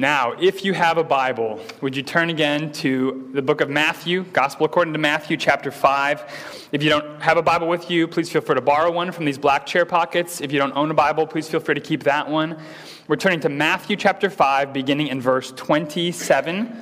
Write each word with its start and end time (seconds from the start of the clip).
Now, 0.00 0.34
if 0.38 0.64
you 0.64 0.74
have 0.74 0.96
a 0.96 1.02
Bible, 1.02 1.58
would 1.80 1.96
you 1.96 2.04
turn 2.04 2.30
again 2.30 2.70
to 2.74 3.30
the 3.32 3.42
book 3.42 3.60
of 3.60 3.68
Matthew, 3.68 4.22
Gospel 4.32 4.64
according 4.64 4.92
to 4.92 4.98
Matthew, 5.00 5.36
chapter 5.36 5.72
5. 5.72 6.68
If 6.70 6.84
you 6.84 6.88
don't 6.88 7.20
have 7.20 7.36
a 7.36 7.42
Bible 7.42 7.66
with 7.66 7.90
you, 7.90 8.06
please 8.06 8.30
feel 8.30 8.40
free 8.40 8.54
to 8.54 8.60
borrow 8.60 8.92
one 8.92 9.10
from 9.10 9.24
these 9.24 9.38
black 9.38 9.66
chair 9.66 9.84
pockets. 9.84 10.40
If 10.40 10.52
you 10.52 10.60
don't 10.60 10.72
own 10.76 10.92
a 10.92 10.94
Bible, 10.94 11.26
please 11.26 11.48
feel 11.48 11.58
free 11.58 11.74
to 11.74 11.80
keep 11.80 12.04
that 12.04 12.30
one. 12.30 12.62
We're 13.08 13.16
turning 13.16 13.40
to 13.40 13.48
Matthew 13.48 13.96
chapter 13.96 14.30
5, 14.30 14.72
beginning 14.72 15.08
in 15.08 15.20
verse 15.20 15.50
27. 15.56 16.80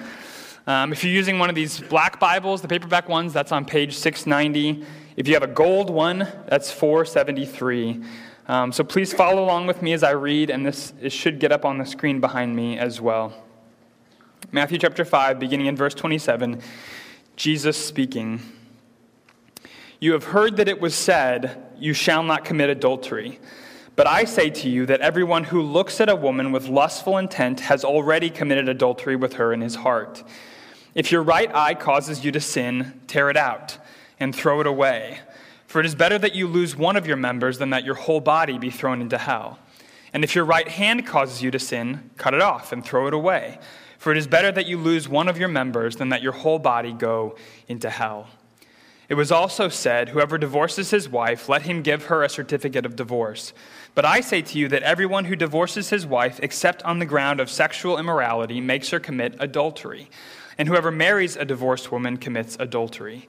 Um, 0.66 0.92
if 0.92 1.02
you're 1.02 1.10
using 1.10 1.38
one 1.38 1.48
of 1.48 1.54
these 1.54 1.80
black 1.80 2.20
Bibles, 2.20 2.60
the 2.60 2.68
paperback 2.68 3.08
ones, 3.08 3.32
that's 3.32 3.50
on 3.50 3.64
page 3.64 3.96
690. 3.96 4.84
If 5.16 5.26
you 5.26 5.32
have 5.32 5.42
a 5.42 5.46
gold 5.46 5.88
one, 5.88 6.28
that's 6.48 6.70
473. 6.70 8.04
Um, 8.48 8.70
so 8.70 8.84
please 8.84 9.12
follow 9.12 9.42
along 9.42 9.66
with 9.66 9.82
me 9.82 9.92
as 9.92 10.04
I 10.04 10.12
read, 10.12 10.50
and 10.50 10.64
this 10.64 10.92
should 11.08 11.40
get 11.40 11.50
up 11.50 11.64
on 11.64 11.78
the 11.78 11.84
screen 11.84 12.20
behind 12.20 12.54
me 12.54 12.78
as 12.78 13.00
well. 13.00 13.34
Matthew 14.52 14.78
chapter 14.78 15.04
5, 15.04 15.40
beginning 15.40 15.66
in 15.66 15.74
verse 15.74 15.94
27, 15.94 16.62
Jesus 17.34 17.76
speaking. 17.76 18.40
You 19.98 20.12
have 20.12 20.24
heard 20.24 20.56
that 20.58 20.68
it 20.68 20.80
was 20.80 20.94
said, 20.94 21.60
You 21.76 21.92
shall 21.92 22.22
not 22.22 22.44
commit 22.44 22.70
adultery. 22.70 23.40
But 23.96 24.06
I 24.06 24.24
say 24.24 24.50
to 24.50 24.68
you 24.68 24.84
that 24.86 25.00
everyone 25.00 25.44
who 25.44 25.62
looks 25.62 26.00
at 26.00 26.10
a 26.10 26.14
woman 26.14 26.52
with 26.52 26.68
lustful 26.68 27.16
intent 27.16 27.60
has 27.60 27.82
already 27.82 28.28
committed 28.28 28.68
adultery 28.68 29.16
with 29.16 29.34
her 29.34 29.54
in 29.54 29.62
his 29.62 29.76
heart. 29.76 30.22
If 30.94 31.10
your 31.10 31.22
right 31.22 31.52
eye 31.54 31.74
causes 31.74 32.24
you 32.24 32.30
to 32.32 32.40
sin, 32.40 33.00
tear 33.06 33.30
it 33.30 33.38
out 33.38 33.78
and 34.20 34.34
throw 34.34 34.60
it 34.60 34.66
away. 34.66 35.20
For 35.66 35.80
it 35.80 35.86
is 35.86 35.94
better 35.94 36.18
that 36.18 36.34
you 36.34 36.46
lose 36.46 36.76
one 36.76 36.96
of 36.96 37.06
your 37.06 37.16
members 37.16 37.58
than 37.58 37.70
that 37.70 37.84
your 37.84 37.94
whole 37.94 38.20
body 38.20 38.58
be 38.58 38.70
thrown 38.70 39.00
into 39.00 39.18
hell. 39.18 39.58
And 40.12 40.24
if 40.24 40.34
your 40.34 40.44
right 40.44 40.68
hand 40.68 41.06
causes 41.06 41.42
you 41.42 41.50
to 41.50 41.58
sin, 41.58 42.10
cut 42.16 42.34
it 42.34 42.40
off 42.40 42.72
and 42.72 42.84
throw 42.84 43.06
it 43.06 43.14
away. 43.14 43.58
For 43.98 44.12
it 44.12 44.18
is 44.18 44.26
better 44.26 44.52
that 44.52 44.66
you 44.66 44.78
lose 44.78 45.08
one 45.08 45.28
of 45.28 45.38
your 45.38 45.48
members 45.48 45.96
than 45.96 46.10
that 46.10 46.22
your 46.22 46.32
whole 46.32 46.58
body 46.58 46.92
go 46.92 47.36
into 47.66 47.90
hell. 47.90 48.28
It 49.08 49.14
was 49.14 49.30
also 49.30 49.68
said, 49.68 50.08
Whoever 50.08 50.36
divorces 50.36 50.90
his 50.90 51.08
wife, 51.08 51.48
let 51.48 51.62
him 51.62 51.82
give 51.82 52.06
her 52.06 52.22
a 52.22 52.28
certificate 52.28 52.84
of 52.84 52.96
divorce. 52.96 53.52
But 53.94 54.04
I 54.04 54.20
say 54.20 54.42
to 54.42 54.58
you 54.58 54.68
that 54.68 54.82
everyone 54.82 55.26
who 55.26 55.36
divorces 55.36 55.90
his 55.90 56.06
wife, 56.06 56.40
except 56.42 56.82
on 56.82 56.98
the 56.98 57.06
ground 57.06 57.40
of 57.40 57.50
sexual 57.50 57.98
immorality, 57.98 58.60
makes 58.60 58.90
her 58.90 58.98
commit 58.98 59.36
adultery. 59.38 60.10
And 60.58 60.68
whoever 60.68 60.90
marries 60.90 61.36
a 61.36 61.44
divorced 61.44 61.92
woman 61.92 62.16
commits 62.16 62.56
adultery. 62.58 63.28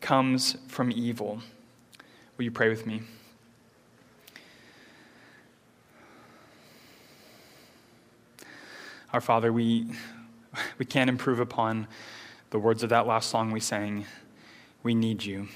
comes 0.00 0.56
from 0.68 0.90
evil. 0.90 1.40
Will 2.36 2.44
you 2.44 2.50
pray 2.50 2.68
with 2.68 2.86
me? 2.86 3.02
Our 9.12 9.20
Father, 9.20 9.52
we, 9.52 9.86
we 10.78 10.86
can't 10.86 11.10
improve 11.10 11.40
upon 11.40 11.88
the 12.50 12.58
words 12.58 12.82
of 12.82 12.90
that 12.90 13.06
last 13.06 13.28
song 13.28 13.50
we 13.50 13.60
sang. 13.60 14.06
We 14.82 14.94
need 14.94 15.24
you. 15.24 15.48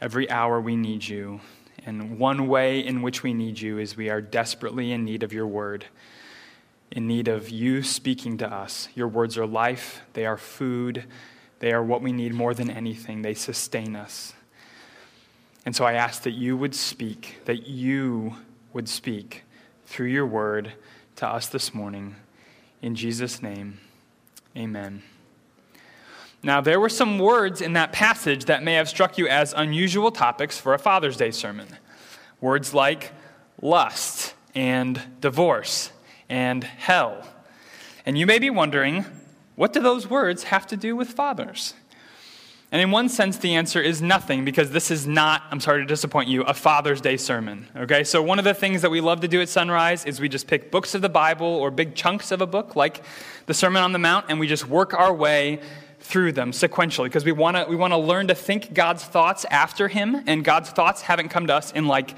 Every 0.00 0.28
hour 0.30 0.60
we 0.60 0.76
need 0.76 1.06
you. 1.06 1.40
And 1.86 2.18
one 2.18 2.48
way 2.48 2.84
in 2.84 3.02
which 3.02 3.22
we 3.22 3.32
need 3.32 3.60
you 3.60 3.78
is 3.78 3.96
we 3.96 4.10
are 4.10 4.20
desperately 4.20 4.92
in 4.92 5.04
need 5.04 5.22
of 5.22 5.32
your 5.32 5.46
word, 5.46 5.86
in 6.90 7.06
need 7.06 7.28
of 7.28 7.48
you 7.48 7.82
speaking 7.82 8.36
to 8.38 8.52
us. 8.52 8.88
Your 8.94 9.08
words 9.08 9.38
are 9.38 9.46
life, 9.46 10.02
they 10.12 10.26
are 10.26 10.36
food, 10.36 11.04
they 11.60 11.72
are 11.72 11.82
what 11.82 12.02
we 12.02 12.12
need 12.12 12.32
more 12.32 12.54
than 12.54 12.70
anything. 12.70 13.22
They 13.22 13.34
sustain 13.34 13.96
us. 13.96 14.32
And 15.66 15.74
so 15.74 15.84
I 15.84 15.94
ask 15.94 16.22
that 16.22 16.32
you 16.32 16.56
would 16.56 16.74
speak, 16.74 17.38
that 17.44 17.66
you 17.66 18.34
would 18.72 18.88
speak 18.88 19.44
through 19.86 20.06
your 20.06 20.26
word 20.26 20.72
to 21.16 21.26
us 21.26 21.48
this 21.48 21.74
morning. 21.74 22.16
In 22.80 22.94
Jesus' 22.94 23.42
name, 23.42 23.80
amen. 24.56 25.02
Now, 26.42 26.60
there 26.60 26.78
were 26.78 26.88
some 26.88 27.18
words 27.18 27.60
in 27.60 27.72
that 27.72 27.92
passage 27.92 28.44
that 28.44 28.62
may 28.62 28.74
have 28.74 28.88
struck 28.88 29.18
you 29.18 29.26
as 29.26 29.52
unusual 29.52 30.12
topics 30.12 30.58
for 30.58 30.72
a 30.72 30.78
Father's 30.78 31.16
Day 31.16 31.32
sermon. 31.32 31.66
Words 32.40 32.72
like 32.72 33.12
lust 33.60 34.34
and 34.54 35.02
divorce 35.20 35.90
and 36.28 36.62
hell. 36.62 37.26
And 38.06 38.16
you 38.16 38.24
may 38.24 38.38
be 38.38 38.50
wondering, 38.50 39.04
what 39.58 39.72
do 39.72 39.80
those 39.80 40.08
words 40.08 40.44
have 40.44 40.68
to 40.68 40.76
do 40.76 40.94
with 40.94 41.08
fathers? 41.08 41.74
And 42.70 42.80
in 42.80 42.92
one 42.92 43.08
sense, 43.08 43.38
the 43.38 43.56
answer 43.56 43.82
is 43.82 44.00
nothing 44.00 44.44
because 44.44 44.70
this 44.70 44.88
is 44.88 45.04
not, 45.04 45.42
I'm 45.50 45.58
sorry 45.58 45.80
to 45.80 45.86
disappoint 45.86 46.28
you, 46.28 46.42
a 46.42 46.54
Father's 46.54 47.00
Day 47.00 47.16
sermon. 47.16 47.66
Okay? 47.74 48.04
So, 48.04 48.22
one 48.22 48.38
of 48.38 48.44
the 48.44 48.54
things 48.54 48.82
that 48.82 48.90
we 48.92 49.00
love 49.00 49.20
to 49.22 49.26
do 49.26 49.40
at 49.40 49.48
Sunrise 49.48 50.04
is 50.04 50.20
we 50.20 50.28
just 50.28 50.46
pick 50.46 50.70
books 50.70 50.94
of 50.94 51.02
the 51.02 51.08
Bible 51.08 51.48
or 51.48 51.72
big 51.72 51.96
chunks 51.96 52.30
of 52.30 52.40
a 52.40 52.46
book, 52.46 52.76
like 52.76 53.02
the 53.46 53.54
Sermon 53.54 53.82
on 53.82 53.90
the 53.92 53.98
Mount, 53.98 54.26
and 54.28 54.38
we 54.38 54.46
just 54.46 54.68
work 54.68 54.94
our 54.94 55.12
way 55.12 55.58
through 55.98 56.30
them 56.30 56.52
sequentially 56.52 57.06
because 57.06 57.24
we 57.24 57.32
want 57.32 57.56
to 57.56 57.66
we 57.68 57.74
want 57.74 57.92
to 57.92 57.98
learn 57.98 58.28
to 58.28 58.36
think 58.36 58.72
God's 58.74 59.02
thoughts 59.02 59.44
after 59.50 59.88
him 59.88 60.22
and 60.28 60.44
God's 60.44 60.70
thoughts 60.70 61.02
haven't 61.02 61.30
come 61.30 61.48
to 61.48 61.54
us 61.56 61.72
in 61.72 61.88
like 61.88 62.14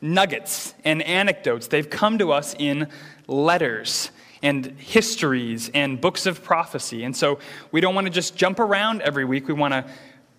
nuggets 0.00 0.74
and 0.84 1.02
anecdotes 1.02 1.66
they've 1.66 1.90
come 1.90 2.18
to 2.18 2.30
us 2.30 2.54
in 2.56 2.88
letters 3.26 4.12
and 4.44 4.66
histories 4.78 5.70
and 5.72 6.00
books 6.00 6.26
of 6.26 6.44
prophecy. 6.44 7.02
And 7.02 7.16
so 7.16 7.38
we 7.72 7.80
don't 7.80 7.94
want 7.94 8.06
to 8.06 8.12
just 8.12 8.36
jump 8.36 8.60
around 8.60 9.00
every 9.02 9.24
week. 9.24 9.48
We 9.48 9.54
want 9.54 9.72
to 9.72 9.86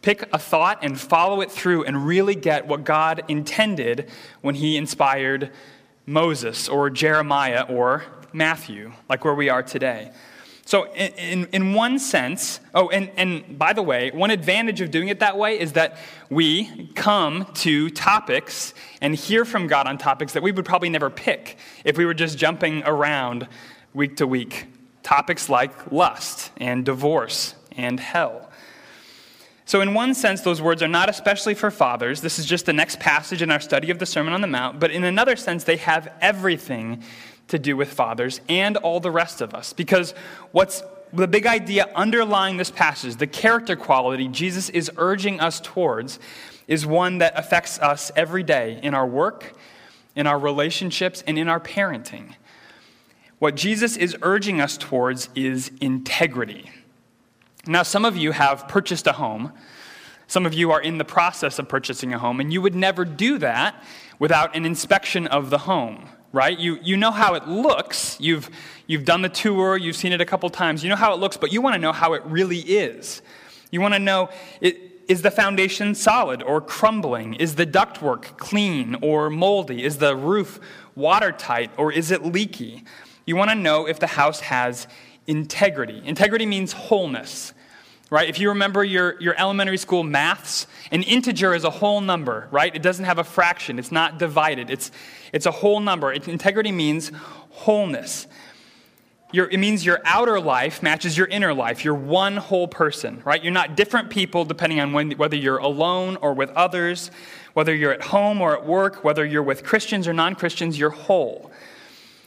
pick 0.04 0.30
a 0.32 0.38
thought 0.38 0.80
and 0.84 0.98
follow 0.98 1.42
it 1.42 1.52
through 1.52 1.84
and 1.86 2.06
really 2.06 2.36
get 2.36 2.68
what 2.68 2.84
God 2.84 3.24
intended 3.28 4.08
when 4.42 4.54
He 4.54 4.78
inspired 4.78 5.52
Moses 6.06 6.70
or 6.70 6.92
Jeremiah 6.92 7.66
or 7.68 8.04
Matthew, 8.32 8.94
like 9.10 9.26
where 9.26 9.34
we 9.34 9.50
are 9.50 9.64
today. 9.64 10.12
So, 10.68 10.92
in, 10.94 11.14
in, 11.14 11.48
in, 11.52 11.74
one 11.74 12.00
sense, 12.00 12.60
oh, 12.74 12.90
and, 12.90 13.12
and 13.18 13.58
by 13.58 13.74
the 13.74 13.84
way, 13.84 14.10
one 14.10 14.32
advantage 14.32 14.82
of 14.82 14.90
doing 14.90 15.10
it 15.10 15.20
that 15.20 15.38
way 15.38 15.60
is 15.60 15.74
that 15.74 15.98
we 16.30 16.90
come 16.96 17.46
to 17.56 17.92
topics 17.92 18.74
and 19.00 19.14
hear 19.14 19.46
from 19.46 19.68
God 19.68 19.86
on 19.86 20.00
topics 20.00 20.34
that 20.34 20.42
we 20.42 20.52
would 20.52 20.66
probably 20.66 20.90
never 20.90 21.12
pick 21.12 21.58
if 21.84 22.00
we 22.00 22.06
were 22.06 22.16
just 22.16 22.40
jumping 22.40 22.82
around 22.84 23.48
week 23.96 24.18
to 24.18 24.28
week. 24.28 24.68
Topics 25.02 25.50
like 25.50 25.92
lust 25.92 26.52
and 26.58 26.84
divorce 26.84 27.56
and 27.72 28.00
hell. 28.00 28.50
So, 29.68 29.82
in 29.82 29.96
one 29.96 30.14
sense, 30.14 30.42
those 30.42 30.62
words 30.62 30.84
are 30.84 30.88
not 30.88 31.10
especially 31.10 31.56
for 31.56 31.72
fathers. 31.72 32.22
This 32.22 32.38
is 32.38 32.46
just 32.46 32.68
the 32.68 32.74
next 32.74 33.00
passage 33.00 33.42
in 33.42 33.50
our 33.50 33.60
study 33.60 33.90
of 33.90 33.98
the 33.98 34.06
Sermon 34.06 34.34
on 34.34 34.42
the 34.42 34.48
Mount. 34.48 34.80
But 34.80 34.92
in 34.92 35.04
another 35.04 35.36
sense, 35.36 35.64
they 35.64 35.78
have 35.78 36.12
everything 36.22 37.02
to 37.48 37.58
do 37.58 37.76
with 37.76 37.92
fathers 37.92 38.42
and 38.48 38.78
all 38.78 39.00
the 39.00 39.10
rest 39.10 39.42
of 39.42 39.56
us. 39.56 39.74
Because 39.74 40.14
what's 40.52 40.84
the 41.14 41.28
big 41.28 41.48
idea 41.48 41.90
underlying 41.96 42.58
this 42.58 42.70
passage, 42.70 43.16
the 43.16 43.28
character 43.28 43.76
quality 43.76 44.28
Jesus 44.28 44.70
is 44.70 44.92
urging 44.98 45.40
us 45.40 45.60
towards, 45.62 46.20
is 46.68 46.86
one 46.86 47.20
that 47.20 47.38
affects 47.38 47.80
us 47.80 48.12
every 48.16 48.44
day 48.44 48.80
in 48.84 48.94
our 48.94 49.08
work, 49.08 49.54
in 50.16 50.28
our 50.28 50.38
relationships, 50.38 51.24
and 51.26 51.40
in 51.40 51.48
our 51.48 51.60
parenting. 51.60 52.36
What 53.40 53.56
Jesus 53.56 53.98
is 53.98 54.16
urging 54.22 54.62
us 54.62 54.78
towards 54.78 55.30
is 55.36 55.72
integrity. 55.82 56.72
Now, 57.68 57.84
some 57.84 58.06
of 58.06 58.16
you 58.16 58.32
have 58.32 58.68
purchased 58.68 59.08
a 59.08 59.14
home. 59.14 59.52
Some 60.28 60.46
of 60.46 60.54
you 60.54 60.72
are 60.72 60.82
in 60.82 60.98
the 60.98 61.06
process 61.06 61.60
of 61.60 61.68
purchasing 61.68 62.14
a 62.14 62.20
home, 62.20 62.40
and 62.40 62.54
you 62.54 62.62
would 62.62 62.76
never 62.76 63.06
do 63.06 63.38
that 63.40 63.84
without 64.20 64.56
an 64.56 64.66
inspection 64.66 65.28
of 65.28 65.50
the 65.50 65.58
home, 65.60 66.08
right? 66.32 66.58
You, 66.58 66.80
you 66.82 66.96
know 66.98 67.12
how 67.12 67.34
it 67.34 67.48
looks. 67.48 68.20
You've, 68.20 68.50
you've 68.88 69.06
done 69.06 69.22
the 69.22 69.30
tour, 69.30 69.78
you've 69.78 69.96
seen 69.96 70.14
it 70.14 70.22
a 70.22 70.26
couple 70.26 70.50
times. 70.50 70.84
You 70.84 70.90
know 70.90 70.96
how 70.96 71.14
it 71.14 71.20
looks, 71.20 71.38
but 71.38 71.52
you 71.52 71.62
want 71.62 71.76
to 71.76 71.80
know 71.80 71.92
how 71.92 72.14
it 72.14 72.24
really 72.26 72.60
is. 72.60 73.22
You 73.70 73.82
want 73.82 73.94
to 73.94 74.00
know 74.00 74.30
it, 74.62 74.80
is 75.08 75.22
the 75.22 75.32
foundation 75.32 75.94
solid 75.94 76.42
or 76.42 76.62
crumbling? 76.62 77.36
Is 77.36 77.56
the 77.56 77.68
ductwork 77.68 78.38
clean 78.38 78.96
or 79.02 79.30
moldy? 79.30 79.84
Is 79.84 79.98
the 79.98 80.16
roof 80.16 80.60
watertight 80.96 81.72
or 81.78 81.92
is 81.92 82.10
it 82.12 82.26
leaky? 82.26 82.84
You 83.26 83.36
want 83.36 83.50
to 83.50 83.56
know 83.56 83.88
if 83.88 84.00
the 84.00 84.08
house 84.08 84.40
has 84.42 84.88
integrity. 85.28 86.02
Integrity 86.06 86.46
means 86.46 86.74
wholeness, 86.74 87.54
right? 88.10 88.30
If 88.30 88.40
you 88.40 88.50
remember 88.50 88.84
your, 88.84 89.20
your 89.20 89.36
elementary 89.38 89.78
school 89.78 90.04
maths, 90.04 90.68
an 90.92 91.02
integer 91.04 91.56
is 91.56 91.64
a 91.64 91.70
whole 91.70 92.02
number, 92.02 92.48
right? 92.52 92.74
It 92.76 92.84
doesn't 92.84 93.06
have 93.06 93.18
a 93.18 93.24
fraction, 93.24 93.80
it's 93.80 93.92
not 93.92 94.20
divided, 94.20 94.70
it's, 94.70 94.92
it's 95.34 95.46
a 95.46 95.52
whole 95.52 95.80
number. 95.80 96.14
It, 96.14 96.28
integrity 96.28 96.72
means 96.72 97.12
wholeness. 97.50 98.28
your, 99.32 99.50
it 99.50 99.58
means 99.58 99.84
your 99.84 100.02
outer 100.06 100.40
life 100.40 100.84
matches 100.84 101.18
your 101.18 101.28
inner 101.28 101.54
life. 101.54 101.84
You're 101.84 101.96
one 101.96 102.38
whole 102.38 102.68
person, 102.68 103.24
right? 103.26 103.44
You're 103.44 103.54
not 103.54 103.76
different 103.76 104.12
people 104.12 104.46
depending 104.46 104.80
on 104.80 104.94
when, 104.94 105.12
whether 105.14 105.36
you're 105.36 105.58
alone 105.58 106.18
or 106.18 106.34
with 106.34 106.52
others, 106.52 107.10
whether 107.54 107.74
you're 107.74 107.94
at 107.94 108.04
home 108.04 108.40
or 108.40 108.56
at 108.56 108.66
work, 108.68 109.04
whether 109.04 109.26
you're 109.26 109.42
with 109.42 109.64
Christians 109.64 110.08
or 110.08 110.14
non 110.14 110.36
Christians, 110.36 110.78
you're 110.78 110.92
whole. 110.92 111.52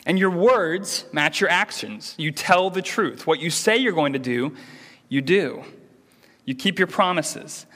And 0.08 0.19
your 0.19 0.31
words 0.31 1.05
match 1.12 1.40
your 1.40 1.50
actions. 1.50 2.14
You 2.16 2.32
tell 2.32 2.70
the 2.70 2.81
truth. 2.81 3.26
What 3.26 3.40
you 3.40 3.50
say 3.50 3.76
you're 3.76 3.93
going 3.93 4.14
to 4.14 4.19
do, 4.19 4.56
you 5.10 5.20
do. 5.20 5.62
You 6.46 6.55
keep 6.55 6.78
your 6.78 6.88
promises. 6.88 7.66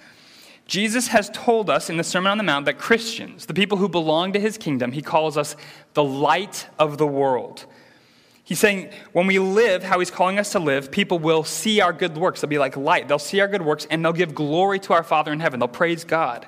Jesus 0.66 1.08
has 1.08 1.28
told 1.28 1.68
us 1.68 1.90
in 1.90 1.98
the 1.98 2.04
Sermon 2.04 2.32
on 2.32 2.38
the 2.38 2.44
Mount 2.44 2.64
that 2.64 2.78
Christians, 2.78 3.44
the 3.44 3.52
people 3.52 3.76
who 3.76 3.86
belong 3.86 4.32
to 4.32 4.40
his 4.40 4.56
kingdom, 4.56 4.92
he 4.92 5.02
calls 5.02 5.36
us 5.36 5.56
the 5.92 6.02
light 6.02 6.66
of 6.78 6.96
the 6.96 7.06
world. 7.06 7.66
He's 8.44 8.58
saying 8.58 8.90
when 9.12 9.26
we 9.26 9.38
live 9.38 9.82
how 9.82 9.98
he's 9.98 10.10
calling 10.10 10.38
us 10.38 10.52
to 10.52 10.58
live, 10.58 10.90
people 10.90 11.18
will 11.18 11.44
see 11.44 11.82
our 11.82 11.92
good 11.92 12.16
works. 12.16 12.40
They'll 12.40 12.48
be 12.48 12.58
like 12.58 12.78
light. 12.78 13.08
They'll 13.08 13.18
see 13.18 13.40
our 13.40 13.48
good 13.48 13.62
works 13.62 13.86
and 13.90 14.02
they'll 14.02 14.14
give 14.14 14.34
glory 14.34 14.78
to 14.80 14.94
our 14.94 15.02
Father 15.02 15.32
in 15.32 15.40
heaven. 15.40 15.60
They'll 15.60 15.68
praise 15.68 16.04
God. 16.04 16.46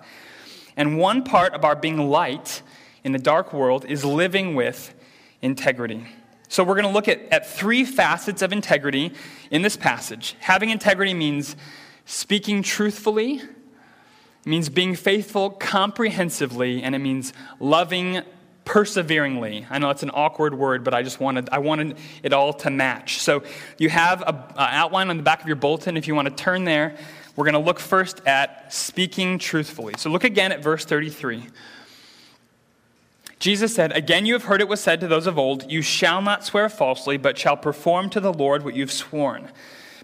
And 0.79 0.97
one 0.97 1.25
part 1.25 1.53
of 1.53 1.63
our 1.63 1.77
being 1.77 2.09
light 2.09 2.63
in 3.05 3.13
the 3.13 3.19
dark 3.19 3.53
world 3.53 3.85
is 3.87 4.03
living 4.03 4.55
with 4.55 4.95
integrity. 5.44 6.06
So 6.49 6.64
we're 6.64 6.75
going 6.75 6.87
to 6.87 6.93
look 6.93 7.08
at, 7.08 7.20
at 7.31 7.49
three 7.49 7.85
facets 7.85 8.43
of 8.43 8.52
integrity 8.52 9.12
in 9.50 9.62
this 9.62 9.76
passage. 9.76 10.37
Having 10.41 10.70
integrity 10.70 11.14
means 11.14 11.55
speaking 12.06 12.62
truthfully, 12.62 13.37
it 13.37 14.46
means 14.46 14.69
being 14.69 14.94
faithful 14.94 15.50
comprehensively, 15.50 16.82
and 16.82 16.94
it 16.94 16.99
means 16.99 17.32
loving 17.61 18.23
perseveringly. 18.64 19.67
I 19.69 19.79
know 19.79 19.91
it's 19.91 20.02
an 20.02 20.11
awkward 20.14 20.55
word, 20.55 20.85
but 20.85 20.94
I 20.94 21.02
just 21.02 21.20
wanted 21.20 21.50
I 21.50 21.58
wanted 21.58 21.99
it 22.23 22.32
all 22.32 22.52
to 22.55 22.70
match. 22.70 23.20
So 23.20 23.43
you 23.79 23.91
have 23.91 24.23
an 24.26 24.37
outline 24.56 25.11
on 25.11 25.17
the 25.19 25.23
back 25.23 25.43
of 25.43 25.46
your 25.46 25.56
bulletin. 25.56 25.96
If 25.96 26.08
you 26.08 26.14
want 26.14 26.29
to 26.29 26.35
turn 26.35 26.64
there, 26.64 26.96
we're 27.37 27.44
going 27.44 27.55
to 27.55 27.58
look 27.58 27.79
first 27.79 28.23
at 28.26 28.73
speaking 28.73 29.38
truthfully. 29.38 29.94
So 29.99 30.08
look 30.08 30.25
again 30.25 30.52
at 30.52 30.62
verse 30.62 30.85
33. 30.85 31.44
Jesus 33.44 33.75
said, 33.75 33.93
Again, 33.93 34.25
you 34.25 34.32
have 34.32 34.44
heard 34.44 34.62
it 34.62 34.69
was 34.69 34.81
said 34.81 35.00
to 35.00 35.06
those 35.06 35.26
of 35.26 35.38
old, 35.38 35.70
You 35.70 35.82
shall 35.82 36.23
not 36.23 36.46
swear 36.46 36.70
falsely, 36.70 37.19
but 37.19 37.37
shall 37.37 37.58
perform 37.58 38.08
to 38.08 38.20
the 38.20 38.32
Lord 38.32 38.64
what 38.64 38.75
you've 38.75 38.91
sworn. 38.91 39.50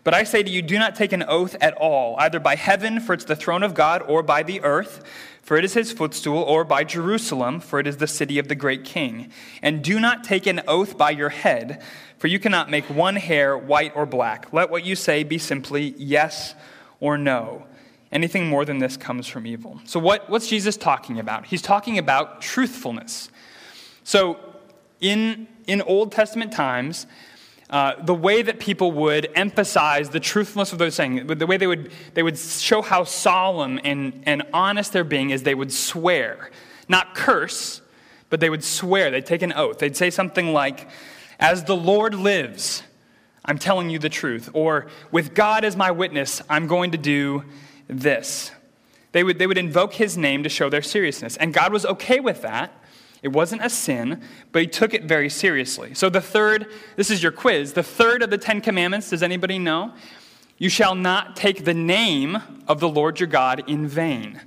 But 0.05 0.13
I 0.13 0.25
say 0.25 0.43
to 0.43 0.51
you, 0.51 0.61
do 0.61 0.79
not 0.79 0.95
take 0.95 1.15
an 1.15 1.25
oath 1.27 1.57
at 1.59 1.73
all, 1.79 2.17
either 2.19 2.39
by 2.39 2.57
heaven, 2.57 3.01
for 3.01 3.15
it's 3.15 3.25
the 3.25 3.35
throne 3.35 3.63
of 3.63 3.73
God, 3.73 4.03
or 4.03 4.23
by 4.23 4.43
the 4.43 4.61
earth 4.61 5.03
for 5.51 5.57
it 5.57 5.65
is 5.65 5.75
his 5.75 5.91
footstool, 5.91 6.39
or 6.39 6.63
by 6.63 6.85
Jerusalem, 6.85 7.59
for 7.59 7.81
it 7.81 7.87
is 7.89 7.97
the 7.97 8.07
city 8.07 8.39
of 8.39 8.47
the 8.47 8.55
great 8.55 8.85
king. 8.85 9.33
And 9.63 9.83
do 9.83 9.99
not 9.99 10.23
take 10.23 10.47
an 10.47 10.61
oath 10.69 10.97
by 10.97 11.11
your 11.11 11.31
head, 11.31 11.83
for 12.19 12.29
you 12.29 12.39
cannot 12.39 12.71
make 12.71 12.85
one 12.85 13.17
hair 13.17 13.59
white 13.59 13.91
or 13.97 14.07
black. 14.07 14.53
Let 14.53 14.71
what 14.71 14.85
you 14.85 14.95
say 14.95 15.25
be 15.25 15.39
simply 15.39 15.95
yes 15.99 16.55
or 17.01 17.19
no. 17.19 17.67
Anything 18.13 18.49
more 18.49 18.65
than 18.65 18.79
this 18.79 18.97
comes 18.97 19.29
from 19.29 19.47
evil. 19.47 19.81
So, 19.85 20.01
what, 20.01 20.29
what's 20.29 20.49
Jesus 20.49 20.77
talking 20.77 21.21
about? 21.21 21.47
He's 21.47 21.63
talking 21.63 21.97
about 21.97 22.41
truthfulness. 22.41 23.31
So, 24.03 24.39
in, 25.01 25.47
in 25.67 25.81
Old 25.83 26.11
Testament 26.11 26.53
times, 26.53 27.07
uh, 27.71 27.95
the 28.03 28.15
way 28.15 28.43
that 28.43 28.59
people 28.59 28.91
would 28.91 29.31
emphasize 29.37 30.11
the 30.11 30.19
truthfulness 30.19 30.73
of 30.73 30.79
those 30.79 30.97
saying, 30.97 31.29
the 31.29 31.47
way 31.47 31.57
they 31.57 31.69
would, 31.69 31.93
they 32.15 32.23
would 32.25 32.37
show 32.37 32.83
how 32.83 33.05
solemn 33.05 33.79
and, 33.85 34.25
and 34.27 34.43
honest 34.53 34.93
they're 34.93 35.05
being 35.05 35.31
is 35.31 35.45
they 35.45 35.55
would 35.55 35.73
swear. 35.73 36.51
Not 36.89 37.15
curse, 37.15 37.81
but 38.29 38.41
they 38.41 38.51
would 38.51 38.65
swear. 38.65 39.13
They'd 39.13 39.25
take 39.25 39.43
an 39.43 39.53
oath. 39.53 39.79
They'd 39.79 39.97
say 39.97 40.11
something 40.11 40.53
like, 40.53 40.89
As 41.39 41.63
the 41.63 41.77
Lord 41.77 42.15
lives, 42.15 42.83
I'm 43.45 43.57
telling 43.57 43.89
you 43.89 44.01
the 44.01 44.09
truth. 44.09 44.51
Or, 44.53 44.89
With 45.13 45.33
God 45.33 45.65
as 45.65 45.77
my 45.77 45.93
witness, 45.93 46.43
I'm 46.51 46.67
going 46.67 46.91
to 46.91 46.99
do 46.99 47.45
this. 47.91 48.53
They 49.13 49.25
would, 49.25 49.39
they 49.39 49.47
would 49.47 49.59
invoke 49.59 49.95
his 49.95 50.17
name 50.17 50.43
to 50.45 50.49
show 50.49 50.71
their 50.71 50.83
seriousness. 50.83 51.37
And 51.37 51.53
God 51.53 51.73
was 51.73 51.85
okay 51.85 52.21
with 52.21 52.43
that. 52.43 52.73
It 53.23 53.29
wasn't 53.29 53.63
a 53.63 53.69
sin, 53.69 54.23
but 54.53 54.63
he 54.63 54.69
took 54.69 54.95
it 54.95 55.05
very 55.05 55.29
seriously. 55.29 55.95
So, 55.95 56.09
the 56.09 56.23
third, 56.23 56.69
this 56.97 57.11
is 57.11 57.23
your 57.23 57.33
quiz, 57.33 57.75
the 57.75 57.83
third 57.83 58.23
of 58.23 58.31
the 58.31 58.39
Ten 58.39 58.61
Commandments, 58.61 59.11
does 59.11 59.23
anybody 59.23 59.59
know? 59.59 59.93
You 60.57 60.69
shall 60.69 60.95
not 60.95 61.37
take 61.37 61.65
the 61.65 61.75
name 61.75 62.39
of 62.67 62.81
the 62.81 62.89
Lord 62.89 63.21
your 63.21 63.27
God 63.27 63.65
in 63.67 63.87
vain. 63.87 64.41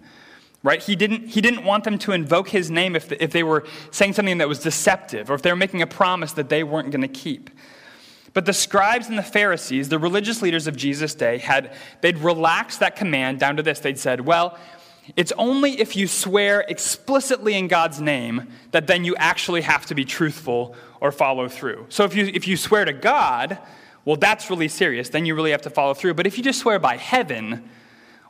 Right? 0.63 0.81
He 0.81 0.95
didn't, 0.95 1.27
he 1.27 1.41
didn't 1.41 1.65
want 1.65 1.83
them 1.83 1.99
to 1.99 2.13
invoke 2.13 2.49
his 2.49 2.71
name 2.71 2.95
if, 2.95 3.09
the, 3.09 3.21
if 3.21 3.31
they 3.31 3.43
were 3.43 3.65
saying 3.91 4.13
something 4.13 4.37
that 4.37 4.47
was 4.47 4.59
deceptive 4.59 5.29
or 5.29 5.33
if 5.33 5.41
they 5.41 5.51
were 5.51 5.57
making 5.57 5.81
a 5.81 5.87
promise 5.87 6.31
that 6.33 6.49
they 6.49 6.63
weren't 6.63 6.89
going 6.89 7.01
to 7.01 7.07
keep. 7.07 7.49
But 8.33 8.45
the 8.45 8.53
scribes 8.53 9.09
and 9.09 9.17
the 9.17 9.23
Pharisees, 9.23 9.89
the 9.89 9.99
religious 9.99 10.41
leaders 10.41 10.65
of 10.65 10.75
Jesus' 10.75 11.13
day, 11.13 11.37
had 11.37 11.73
they'd 12.01 12.17
relaxed 12.17 12.79
that 12.79 12.95
command 12.95 13.39
down 13.39 13.57
to 13.57 13.63
this. 13.63 13.79
They'd 13.79 13.99
said, 13.99 14.21
well, 14.21 14.57
it's 15.15 15.33
only 15.37 15.79
if 15.79 15.95
you 15.95 16.07
swear 16.07 16.61
explicitly 16.67 17.55
in 17.55 17.67
God's 17.67 17.99
name 17.99 18.47
that 18.71 18.87
then 18.87 19.03
you 19.03 19.15
actually 19.17 19.61
have 19.61 19.85
to 19.87 19.95
be 19.95 20.05
truthful 20.05 20.75
or 21.01 21.11
follow 21.11 21.47
through. 21.49 21.85
So 21.89 22.05
if 22.05 22.15
you, 22.15 22.25
if 22.33 22.47
you 22.47 22.57
swear 22.57 22.85
to 22.85 22.93
God, 22.93 23.59
well, 24.05 24.15
that's 24.15 24.49
really 24.49 24.67
serious. 24.67 25.09
Then 25.09 25.25
you 25.25 25.35
really 25.35 25.51
have 25.51 25.61
to 25.63 25.69
follow 25.69 25.93
through. 25.93 26.13
But 26.15 26.25
if 26.25 26.37
you 26.37 26.43
just 26.43 26.59
swear 26.59 26.79
by 26.79 26.97
heaven, 26.97 27.69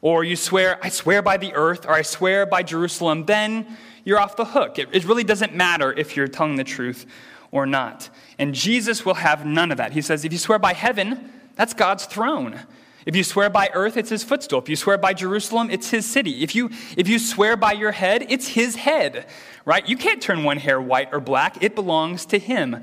or 0.01 0.23
you 0.23 0.35
swear, 0.35 0.79
I 0.83 0.89
swear 0.89 1.21
by 1.21 1.37
the 1.37 1.53
earth, 1.53 1.85
or 1.85 1.91
I 1.91 2.01
swear 2.01 2.45
by 2.45 2.61
Jerusalem, 2.63 3.25
then 3.25 3.77
you're 4.03 4.19
off 4.19 4.35
the 4.35 4.45
hook. 4.45 4.77
It, 4.77 4.89
it 4.91 5.05
really 5.05 5.23
doesn't 5.23 5.55
matter 5.55 5.93
if 5.93 6.17
you're 6.17 6.27
telling 6.27 6.57
the 6.57 6.63
truth 6.65 7.05
or 7.53 7.67
not. 7.67 8.09
And 8.39 8.53
Jesus 8.53 9.05
will 9.05 9.13
have 9.13 9.45
none 9.45 9.71
of 9.71 9.77
that. 9.77 9.93
He 9.93 10.01
says, 10.01 10.25
if 10.25 10.33
you 10.33 10.39
swear 10.39 10.59
by 10.59 10.73
heaven, 10.73 11.31
that's 11.55 11.73
God's 11.73 12.05
throne. 12.05 12.59
If 13.05 13.15
you 13.15 13.23
swear 13.23 13.49
by 13.49 13.69
earth, 13.73 13.95
it's 13.95 14.09
his 14.09 14.23
footstool. 14.23 14.59
If 14.59 14.69
you 14.69 14.75
swear 14.75 14.97
by 14.97 15.13
Jerusalem, 15.13 15.69
it's 15.69 15.91
his 15.91 16.05
city. 16.05 16.41
If 16.41 16.55
you, 16.55 16.71
if 16.97 17.07
you 17.07 17.19
swear 17.19 17.55
by 17.55 17.73
your 17.73 17.91
head, 17.91 18.25
it's 18.29 18.47
his 18.47 18.75
head, 18.75 19.27
right? 19.65 19.87
You 19.87 19.97
can't 19.97 20.21
turn 20.21 20.43
one 20.43 20.57
hair 20.57 20.81
white 20.81 21.09
or 21.13 21.19
black, 21.19 21.63
it 21.63 21.75
belongs 21.75 22.25
to 22.27 22.39
him. 22.39 22.81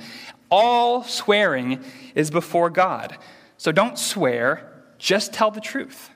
All 0.51 1.03
swearing 1.03 1.83
is 2.15 2.31
before 2.31 2.71
God. 2.71 3.17
So 3.57 3.73
don't 3.73 3.99
swear, 3.99 4.85
just 4.99 5.33
tell 5.33 5.51
the 5.51 5.61
truth. 5.61 6.11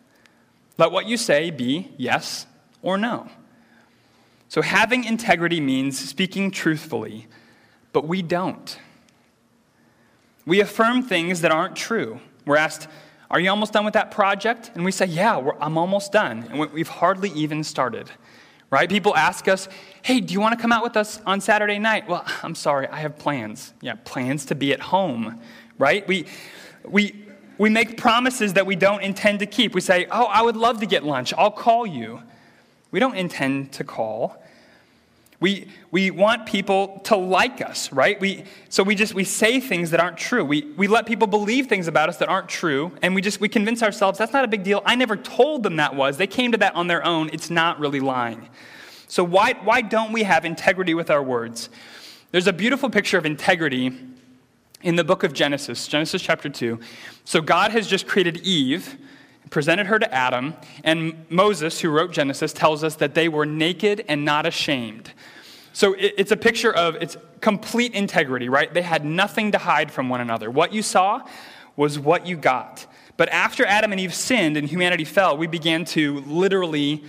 Let 0.78 0.92
what 0.92 1.06
you 1.06 1.16
say 1.16 1.50
be 1.50 1.90
yes 1.96 2.46
or 2.82 2.98
no. 2.98 3.28
So 4.48 4.62
having 4.62 5.04
integrity 5.04 5.60
means 5.60 5.98
speaking 5.98 6.52
truthfully, 6.52 7.26
but 7.94 8.06
we 8.06 8.20
don't. 8.20 8.78
We 10.44 10.60
affirm 10.60 11.02
things 11.02 11.40
that 11.40 11.50
aren't 11.50 11.76
true. 11.76 12.20
We're 12.44 12.58
asked, 12.58 12.88
are 13.30 13.40
you 13.40 13.48
almost 13.48 13.72
done 13.72 13.86
with 13.86 13.94
that 13.94 14.10
project? 14.10 14.72
And 14.74 14.84
we 14.84 14.92
say, 14.92 15.06
Yeah, 15.06 15.52
I'm 15.60 15.78
almost 15.78 16.12
done. 16.12 16.46
And 16.50 16.70
we've 16.72 16.88
hardly 16.88 17.30
even 17.30 17.64
started. 17.64 18.10
Right? 18.70 18.88
People 18.88 19.16
ask 19.16 19.48
us, 19.48 19.68
Hey, 20.02 20.20
do 20.20 20.34
you 20.34 20.40
want 20.40 20.54
to 20.56 20.60
come 20.60 20.72
out 20.72 20.82
with 20.82 20.96
us 20.96 21.20
on 21.24 21.40
Saturday 21.40 21.78
night? 21.78 22.06
Well, 22.06 22.26
I'm 22.42 22.54
sorry, 22.54 22.86
I 22.88 22.98
have 22.98 23.16
plans. 23.18 23.72
Yeah, 23.80 23.94
plans 24.04 24.44
to 24.46 24.54
be 24.54 24.74
at 24.74 24.80
home. 24.80 25.40
Right? 25.78 26.06
We, 26.06 26.26
we, 26.84 27.24
we 27.56 27.70
make 27.70 27.96
promises 27.96 28.52
that 28.54 28.66
we 28.66 28.76
don't 28.76 29.02
intend 29.02 29.38
to 29.38 29.46
keep. 29.46 29.74
We 29.74 29.80
say, 29.80 30.06
Oh, 30.10 30.24
I 30.24 30.42
would 30.42 30.56
love 30.56 30.80
to 30.80 30.86
get 30.86 31.04
lunch. 31.04 31.32
I'll 31.38 31.50
call 31.50 31.86
you. 31.86 32.22
We 32.90 33.00
don't 33.00 33.16
intend 33.16 33.72
to 33.72 33.84
call. 33.84 34.43
We, 35.44 35.68
we 35.90 36.10
want 36.10 36.46
people 36.46 37.02
to 37.04 37.16
like 37.16 37.60
us, 37.60 37.92
right? 37.92 38.18
We, 38.18 38.44
so 38.70 38.82
we 38.82 38.94
just 38.94 39.12
we 39.12 39.24
say 39.24 39.60
things 39.60 39.90
that 39.90 40.00
aren't 40.00 40.16
true. 40.16 40.42
We, 40.42 40.62
we 40.78 40.86
let 40.86 41.04
people 41.04 41.26
believe 41.26 41.66
things 41.66 41.86
about 41.86 42.08
us 42.08 42.16
that 42.16 42.30
aren't 42.30 42.48
true, 42.48 42.92
and 43.02 43.14
we 43.14 43.20
just 43.20 43.42
we 43.42 43.50
convince 43.50 43.82
ourselves 43.82 44.18
that's 44.18 44.32
not 44.32 44.46
a 44.46 44.48
big 44.48 44.62
deal. 44.62 44.80
I 44.86 44.94
never 44.94 45.18
told 45.18 45.62
them 45.62 45.76
that 45.76 45.94
was. 45.94 46.16
They 46.16 46.26
came 46.26 46.52
to 46.52 46.58
that 46.58 46.74
on 46.74 46.86
their 46.86 47.04
own. 47.04 47.28
It's 47.30 47.50
not 47.50 47.78
really 47.78 48.00
lying. 48.00 48.48
So 49.06 49.22
why, 49.22 49.52
why 49.62 49.82
don't 49.82 50.12
we 50.12 50.22
have 50.22 50.46
integrity 50.46 50.94
with 50.94 51.10
our 51.10 51.22
words? 51.22 51.68
There's 52.30 52.46
a 52.46 52.52
beautiful 52.54 52.88
picture 52.88 53.18
of 53.18 53.26
integrity 53.26 53.92
in 54.80 54.96
the 54.96 55.04
book 55.04 55.24
of 55.24 55.34
Genesis, 55.34 55.86
Genesis 55.86 56.22
chapter 56.22 56.48
2. 56.48 56.80
So 57.26 57.42
God 57.42 57.70
has 57.72 57.86
just 57.86 58.06
created 58.06 58.38
Eve 58.38 58.96
presented 59.50 59.86
her 59.86 60.00
to 60.00 60.12
Adam, 60.12 60.54
and 60.82 61.14
Moses, 61.30 61.80
who 61.80 61.88
wrote 61.88 62.10
Genesis, 62.10 62.52
tells 62.52 62.82
us 62.82 62.96
that 62.96 63.14
they 63.14 63.28
were 63.28 63.46
naked 63.46 64.04
and 64.08 64.24
not 64.24 64.46
ashamed. 64.46 65.12
So 65.74 65.96
it's 65.98 66.30
a 66.30 66.36
picture 66.36 66.72
of 66.72 66.94
it's 67.02 67.16
complete 67.40 67.94
integrity, 67.94 68.48
right? 68.48 68.72
They 68.72 68.80
had 68.80 69.04
nothing 69.04 69.50
to 69.52 69.58
hide 69.58 69.90
from 69.90 70.08
one 70.08 70.20
another. 70.20 70.48
What 70.48 70.72
you 70.72 70.82
saw 70.82 71.26
was 71.74 71.98
what 71.98 72.26
you 72.28 72.36
got. 72.36 72.86
But 73.16 73.28
after 73.30 73.66
Adam 73.66 73.90
and 73.90 74.00
Eve 74.00 74.14
sinned 74.14 74.56
and 74.56 74.68
humanity 74.68 75.04
fell, 75.04 75.36
we 75.36 75.48
began 75.48 75.84
to 75.86 76.20
literally, 76.20 77.02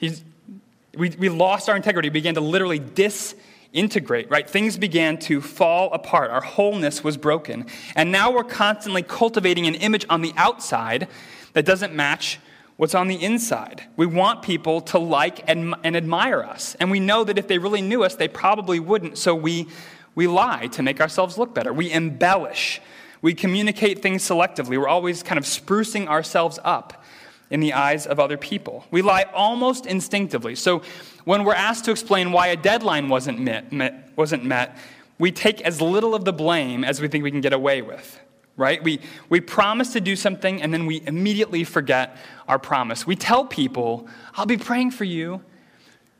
we, 0.00 1.10
we 1.10 1.28
lost 1.28 1.68
our 1.68 1.76
integrity, 1.76 2.08
we 2.08 2.14
began 2.14 2.34
to 2.34 2.40
literally 2.40 2.80
disintegrate, 2.80 4.28
right? 4.28 4.50
Things 4.50 4.76
began 4.76 5.16
to 5.20 5.40
fall 5.40 5.92
apart. 5.92 6.32
Our 6.32 6.40
wholeness 6.40 7.04
was 7.04 7.16
broken. 7.16 7.66
And 7.94 8.10
now 8.10 8.32
we're 8.32 8.42
constantly 8.42 9.04
cultivating 9.04 9.68
an 9.68 9.76
image 9.76 10.04
on 10.10 10.20
the 10.20 10.32
outside 10.36 11.06
that 11.52 11.64
doesn't 11.64 11.94
match 11.94 12.40
what's 12.80 12.94
on 12.94 13.08
the 13.08 13.22
inside. 13.22 13.82
We 13.98 14.06
want 14.06 14.40
people 14.40 14.80
to 14.80 14.98
like 14.98 15.46
and, 15.46 15.74
and 15.84 15.94
admire 15.94 16.42
us. 16.42 16.76
And 16.80 16.90
we 16.90 16.98
know 16.98 17.24
that 17.24 17.36
if 17.36 17.46
they 17.46 17.58
really 17.58 17.82
knew 17.82 18.04
us, 18.04 18.14
they 18.14 18.26
probably 18.26 18.80
wouldn't. 18.80 19.18
So 19.18 19.34
we, 19.34 19.68
we 20.14 20.26
lie 20.26 20.68
to 20.68 20.82
make 20.82 20.98
ourselves 20.98 21.36
look 21.36 21.54
better. 21.54 21.74
We 21.74 21.92
embellish. 21.92 22.80
We 23.20 23.34
communicate 23.34 24.00
things 24.00 24.22
selectively. 24.22 24.78
We're 24.78 24.88
always 24.88 25.22
kind 25.22 25.36
of 25.36 25.44
sprucing 25.44 26.06
ourselves 26.06 26.58
up 26.64 27.04
in 27.50 27.60
the 27.60 27.74
eyes 27.74 28.06
of 28.06 28.18
other 28.18 28.38
people. 28.38 28.86
We 28.90 29.02
lie 29.02 29.26
almost 29.34 29.84
instinctively. 29.84 30.54
So 30.54 30.80
when 31.24 31.44
we're 31.44 31.52
asked 31.52 31.84
to 31.84 31.90
explain 31.90 32.32
why 32.32 32.46
a 32.46 32.56
deadline 32.56 33.10
wasn't 33.10 33.40
met, 33.40 33.70
met, 33.70 34.08
wasn't 34.16 34.42
met 34.42 34.78
we 35.18 35.30
take 35.30 35.60
as 35.60 35.82
little 35.82 36.14
of 36.14 36.24
the 36.24 36.32
blame 36.32 36.82
as 36.82 36.98
we 36.98 37.06
think 37.06 37.22
we 37.22 37.30
can 37.30 37.42
get 37.42 37.52
away 37.52 37.82
with 37.82 38.18
right? 38.60 38.82
We, 38.84 39.00
we 39.30 39.40
promise 39.40 39.92
to 39.94 40.00
do 40.00 40.14
something 40.14 40.62
and 40.62 40.72
then 40.72 40.86
we 40.86 41.02
immediately 41.06 41.64
forget 41.64 42.16
our 42.46 42.58
promise. 42.58 43.06
We 43.06 43.16
tell 43.16 43.44
people, 43.44 44.06
I'll 44.34 44.46
be 44.46 44.58
praying 44.58 44.92
for 44.92 45.04
you, 45.04 45.42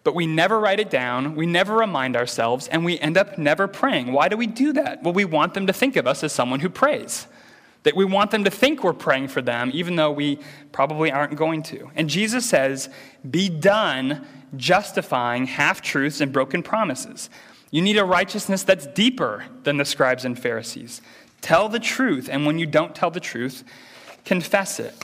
but 0.03 0.15
we 0.15 0.27
never 0.27 0.59
write 0.59 0.81
it 0.81 0.89
down, 0.89 1.37
we 1.37 1.45
never 1.45 1.77
remind 1.77 2.17
ourselves, 2.17 2.67
and 2.69 2.85
we 2.85 2.99
end 2.99 3.19
up 3.19 3.37
never 3.37 3.69
praying. 3.69 4.13
Why 4.13 4.29
do 4.29 4.37
we 4.37 4.47
do 4.47 4.73
that? 4.73 5.03
Well, 5.03 5.13
we 5.13 5.27
want 5.27 5.53
them 5.53 5.67
to 5.67 5.73
think 5.75 5.97
of 5.97 6.07
us 6.07 6.25
as 6.25 6.33
someone 6.33 6.61
who 6.61 6.71
prays. 6.71 7.27
That 7.83 7.95
we 7.95 8.05
want 8.05 8.31
them 8.31 8.45
to 8.45 8.51
think 8.51 8.83
we're 8.83 8.95
praying 8.95 9.29
for 9.29 9.43
them, 9.43 9.71
even 9.75 9.97
though 9.97 10.11
we 10.11 10.39
probably 10.73 11.13
aren't 11.13 11.37
going 11.37 11.63
to. 11.65 11.91
And 11.95 12.09
Jesus 12.09 12.47
says, 12.47 12.89
Be 13.31 13.49
done 13.49 14.27
justifying 14.57 15.47
half 15.47 15.81
truths 15.81 16.21
and 16.21 16.33
broken 16.33 16.63
promises. 16.63 17.31
You 17.71 17.83
need 17.83 17.97
a 17.97 18.05
righteousness 18.05 18.65
that's 18.65 18.87
deeper 18.87 19.45
than 19.63 19.77
the 19.77 19.85
scribes 19.85 20.25
and 20.25 20.39
Pharisees. 20.39 21.01
Tell 21.41 21.69
the 21.69 21.79
truth, 21.79 22.29
and 22.31 22.47
when 22.47 22.59
you 22.59 22.67
don't 22.67 22.95
tell 22.95 23.11
the 23.11 23.21
truth, 23.21 23.65
confess 24.25 24.79
it. 24.79 24.95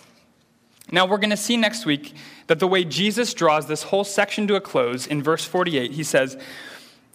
Now, 0.90 1.06
we're 1.06 1.18
going 1.18 1.30
to 1.30 1.36
see 1.36 1.56
next 1.56 1.84
week 1.84 2.14
that 2.46 2.60
the 2.60 2.68
way 2.68 2.84
Jesus 2.84 3.34
draws 3.34 3.66
this 3.66 3.82
whole 3.82 4.04
section 4.04 4.46
to 4.48 4.54
a 4.54 4.60
close 4.60 5.06
in 5.06 5.22
verse 5.22 5.44
48, 5.44 5.92
he 5.92 6.04
says, 6.04 6.36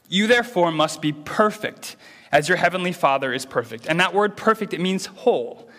You 0.10 0.28
therefore 0.28 0.72
must 0.72 1.02
be 1.02 1.14
perfect 1.14 1.96
as 2.32 2.50
your 2.50 2.58
heavenly 2.58 2.92
Father 2.92 3.34
is 3.34 3.46
perfect. 3.46 3.86
And 3.88 4.00
that 4.00 4.14
word 4.14 4.36
perfect, 4.36 4.74
it 4.74 4.82
means 4.82 5.06
whole, 5.06 5.70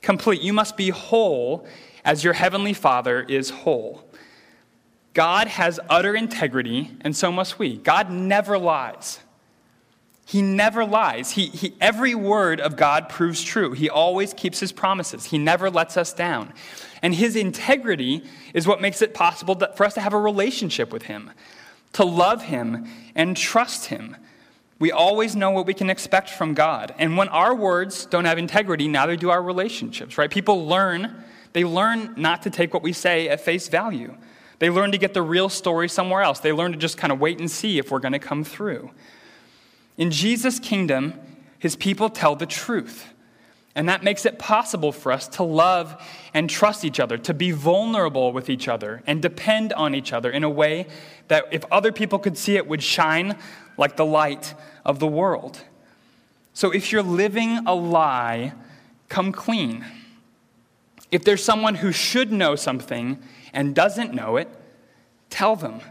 complete. 0.00 0.42
You 0.42 0.52
must 0.52 0.76
be 0.76 0.90
whole 0.90 1.66
as 2.04 2.22
your 2.22 2.34
heavenly 2.34 2.72
Father 2.72 3.22
is 3.22 3.50
whole. 3.50 4.04
God 5.12 5.48
has 5.48 5.80
utter 5.88 6.14
integrity, 6.14 6.96
and 7.00 7.16
so 7.16 7.32
must 7.32 7.58
we. 7.58 7.78
God 7.78 8.10
never 8.10 8.58
lies. 8.58 9.18
He 10.30 10.42
never 10.42 10.84
lies. 10.84 11.32
He, 11.32 11.46
he, 11.46 11.74
every 11.80 12.14
word 12.14 12.60
of 12.60 12.76
God 12.76 13.08
proves 13.08 13.42
true. 13.42 13.72
He 13.72 13.90
always 13.90 14.32
keeps 14.32 14.60
his 14.60 14.70
promises. 14.70 15.24
He 15.24 15.38
never 15.38 15.68
lets 15.68 15.96
us 15.96 16.12
down. 16.12 16.52
And 17.02 17.12
his 17.12 17.34
integrity 17.34 18.22
is 18.54 18.64
what 18.64 18.80
makes 18.80 19.02
it 19.02 19.12
possible 19.12 19.56
to, 19.56 19.72
for 19.74 19.84
us 19.84 19.94
to 19.94 20.00
have 20.00 20.12
a 20.12 20.20
relationship 20.20 20.92
with 20.92 21.02
him, 21.02 21.32
to 21.94 22.04
love 22.04 22.44
him 22.44 22.86
and 23.16 23.36
trust 23.36 23.86
him. 23.86 24.14
We 24.78 24.92
always 24.92 25.34
know 25.34 25.50
what 25.50 25.66
we 25.66 25.74
can 25.74 25.90
expect 25.90 26.30
from 26.30 26.54
God. 26.54 26.94
And 26.96 27.16
when 27.16 27.26
our 27.26 27.52
words 27.52 28.06
don't 28.06 28.26
have 28.26 28.38
integrity, 28.38 28.86
neither 28.86 29.16
do 29.16 29.30
our 29.30 29.42
relationships, 29.42 30.16
right? 30.16 30.30
People 30.30 30.64
learn, 30.64 31.24
they 31.54 31.64
learn 31.64 32.14
not 32.16 32.42
to 32.42 32.50
take 32.50 32.72
what 32.72 32.84
we 32.84 32.92
say 32.92 33.28
at 33.28 33.40
face 33.40 33.66
value. 33.66 34.14
They 34.60 34.70
learn 34.70 34.92
to 34.92 34.98
get 34.98 35.12
the 35.12 35.22
real 35.22 35.48
story 35.48 35.88
somewhere 35.88 36.22
else. 36.22 36.38
They 36.38 36.52
learn 36.52 36.70
to 36.70 36.78
just 36.78 36.98
kind 36.98 37.12
of 37.12 37.18
wait 37.18 37.40
and 37.40 37.50
see 37.50 37.78
if 37.78 37.90
we're 37.90 37.98
going 37.98 38.12
to 38.12 38.20
come 38.20 38.44
through. 38.44 38.90
In 40.00 40.10
Jesus' 40.10 40.58
kingdom, 40.58 41.12
his 41.58 41.76
people 41.76 42.08
tell 42.08 42.34
the 42.34 42.46
truth. 42.46 43.12
And 43.74 43.88
that 43.90 44.02
makes 44.02 44.24
it 44.24 44.38
possible 44.38 44.92
for 44.92 45.12
us 45.12 45.28
to 45.28 45.42
love 45.42 46.02
and 46.32 46.48
trust 46.48 46.86
each 46.86 46.98
other, 46.98 47.18
to 47.18 47.34
be 47.34 47.50
vulnerable 47.50 48.32
with 48.32 48.48
each 48.48 48.66
other, 48.66 49.02
and 49.06 49.20
depend 49.20 49.74
on 49.74 49.94
each 49.94 50.14
other 50.14 50.30
in 50.30 50.42
a 50.42 50.48
way 50.48 50.86
that 51.28 51.44
if 51.52 51.64
other 51.70 51.92
people 51.92 52.18
could 52.18 52.38
see 52.38 52.56
it, 52.56 52.66
would 52.66 52.82
shine 52.82 53.36
like 53.76 53.96
the 53.96 54.04
light 54.06 54.54
of 54.86 55.00
the 55.00 55.06
world. 55.06 55.60
So 56.54 56.70
if 56.70 56.90
you're 56.90 57.02
living 57.02 57.58
a 57.66 57.74
lie, 57.74 58.54
come 59.10 59.32
clean. 59.32 59.84
If 61.12 61.24
there's 61.24 61.44
someone 61.44 61.74
who 61.74 61.92
should 61.92 62.32
know 62.32 62.56
something 62.56 63.18
and 63.52 63.74
doesn't 63.74 64.14
know 64.14 64.38
it, 64.38 64.48
tell 65.28 65.56
them. 65.56 65.82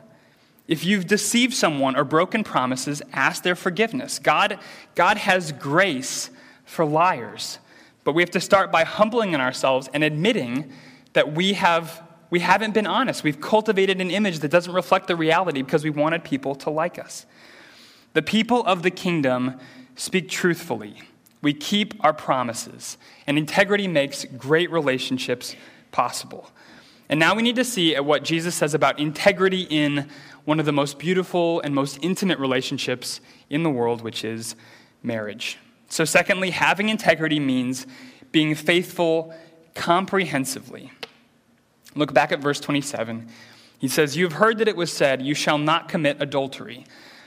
If 0.70 0.86
you've 0.86 1.08
deceived 1.08 1.56
someone 1.56 1.96
or 1.96 2.04
broken 2.04 2.44
promises, 2.44 3.02
ask 3.12 3.42
their 3.42 3.56
forgiveness. 3.56 4.20
God, 4.20 4.60
God 4.94 5.18
has 5.18 5.52
grace 5.52 6.30
for 6.64 6.86
liars. 6.86 7.58
But 8.04 8.14
we 8.14 8.22
have 8.22 8.30
to 8.32 8.40
start 8.40 8.72
by 8.72 8.84
humbling 8.84 9.36
ourselves 9.36 9.90
and 9.96 10.04
admitting 10.04 10.72
that 11.14 11.34
we, 11.34 11.54
have, 11.54 12.04
we 12.30 12.42
haven't 12.42 12.76
been 12.76 12.86
honest. 12.86 13.24
We've 13.24 13.42
cultivated 13.42 14.00
an 14.00 14.12
image 14.12 14.40
that 14.40 14.52
doesn't 14.52 14.72
reflect 14.72 15.08
the 15.08 15.16
reality 15.16 15.64
because 15.64 15.84
we 15.84 15.90
wanted 15.90 16.24
people 16.24 16.54
to 16.58 16.70
like 16.70 17.00
us. 17.00 17.26
The 18.14 18.22
people 18.22 18.64
of 18.68 18.84
the 18.84 18.92
kingdom 18.92 19.60
speak 19.96 20.30
truthfully. 20.30 21.02
We 21.42 21.54
keep 21.54 21.96
our 22.06 22.14
promises, 22.14 23.00
and 23.26 23.40
integrity 23.40 23.88
makes 23.88 24.24
great 24.38 24.70
relationships 24.70 25.56
possible. 25.92 26.52
And 27.10 27.20
now 27.20 27.34
we 27.34 27.42
need 27.42 27.56
to 27.56 27.66
see 27.66 27.96
at 27.96 28.06
what 28.06 28.24
Jesus 28.24 28.54
says 28.54 28.76
about 28.76 29.00
integrity 29.00 29.64
in 29.64 30.08
one 30.46 30.60
of 30.60 30.66
the 30.66 30.72
most 30.72 31.00
beautiful 31.00 31.60
and 31.62 31.74
most 31.74 31.98
intimate 32.04 32.38
relationships 32.38 33.20
in 33.50 33.64
the 33.64 33.70
world, 33.70 34.02
which 34.02 34.24
is 34.24 34.56
marriage. 35.02 35.58
So, 35.90 36.06
secondly, 36.06 36.52
having 36.52 36.90
integrity 36.90 37.40
means 37.40 37.88
being 38.32 38.54
faithful 38.54 39.34
comprehensively. 39.74 40.92
Look 41.96 42.14
back 42.14 42.32
at 42.32 42.40
verse 42.40 42.60
27. 42.60 43.28
He 43.80 43.88
says, 43.88 44.16
You 44.16 44.26
have 44.26 44.34
heard 44.34 44.60
that 44.60 44.68
it 44.68 44.76
was 44.76 44.94
said, 44.94 45.22
You 45.22 45.34
shall 45.34 45.58
not 45.58 45.90
commit 45.90 46.22
adultery. 46.22 46.86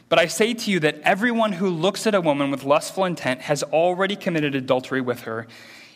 But 0.09 0.19
I 0.19 0.27
say 0.27 0.55
to 0.55 0.71
you 0.71 0.79
that 0.81 1.01
everyone 1.01 1.53
who 1.53 1.69
looks 1.71 2.07
at 2.07 2.15
a 2.15 2.21
woman 2.21 2.51
with 2.51 2.65
lustful 2.65 3.05
intent 3.05 3.41
has 3.43 3.63
already 3.63 4.15
committed 4.15 4.55
adultery 4.55 5.01
with 5.01 5.23
her 5.23 5.47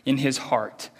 in 0.05 0.16
his 0.16 0.38
heart. 0.38 0.90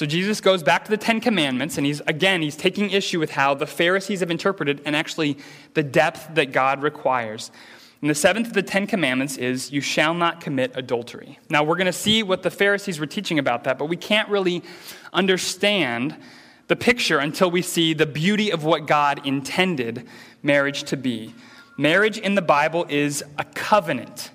So 0.00 0.06
Jesus 0.06 0.40
goes 0.40 0.62
back 0.62 0.86
to 0.86 0.90
the 0.90 0.96
Ten 0.96 1.20
Commandments, 1.20 1.76
and 1.76 1.84
he's 1.84 2.00
again, 2.06 2.40
he's 2.40 2.56
taking 2.56 2.88
issue 2.88 3.20
with 3.20 3.32
how 3.32 3.52
the 3.52 3.66
Pharisees 3.66 4.20
have 4.20 4.30
interpreted 4.30 4.80
and 4.86 4.96
actually 4.96 5.36
the 5.74 5.82
depth 5.82 6.36
that 6.36 6.52
God 6.52 6.82
requires. 6.82 7.50
And 8.00 8.08
the 8.08 8.14
seventh 8.14 8.46
of 8.46 8.54
the 8.54 8.62
Ten 8.62 8.86
Commandments 8.86 9.36
is, 9.36 9.70
You 9.70 9.82
shall 9.82 10.14
not 10.14 10.40
commit 10.40 10.72
adultery. 10.74 11.38
Now, 11.50 11.64
we're 11.64 11.76
going 11.76 11.84
to 11.84 11.92
see 11.92 12.22
what 12.22 12.42
the 12.42 12.50
Pharisees 12.50 12.98
were 12.98 13.04
teaching 13.04 13.38
about 13.38 13.64
that, 13.64 13.76
but 13.76 13.90
we 13.90 13.96
can't 13.98 14.26
really 14.30 14.62
understand 15.12 16.16
the 16.68 16.76
picture 16.76 17.18
until 17.18 17.50
we 17.50 17.60
see 17.60 17.92
the 17.92 18.06
beauty 18.06 18.50
of 18.50 18.64
what 18.64 18.86
God 18.86 19.26
intended 19.26 20.08
marriage 20.42 20.84
to 20.84 20.96
be. 20.96 21.34
Marriage 21.76 22.16
in 22.16 22.36
the 22.36 22.40
Bible 22.40 22.86
is 22.88 23.22
a 23.36 23.44
covenant, 23.44 24.30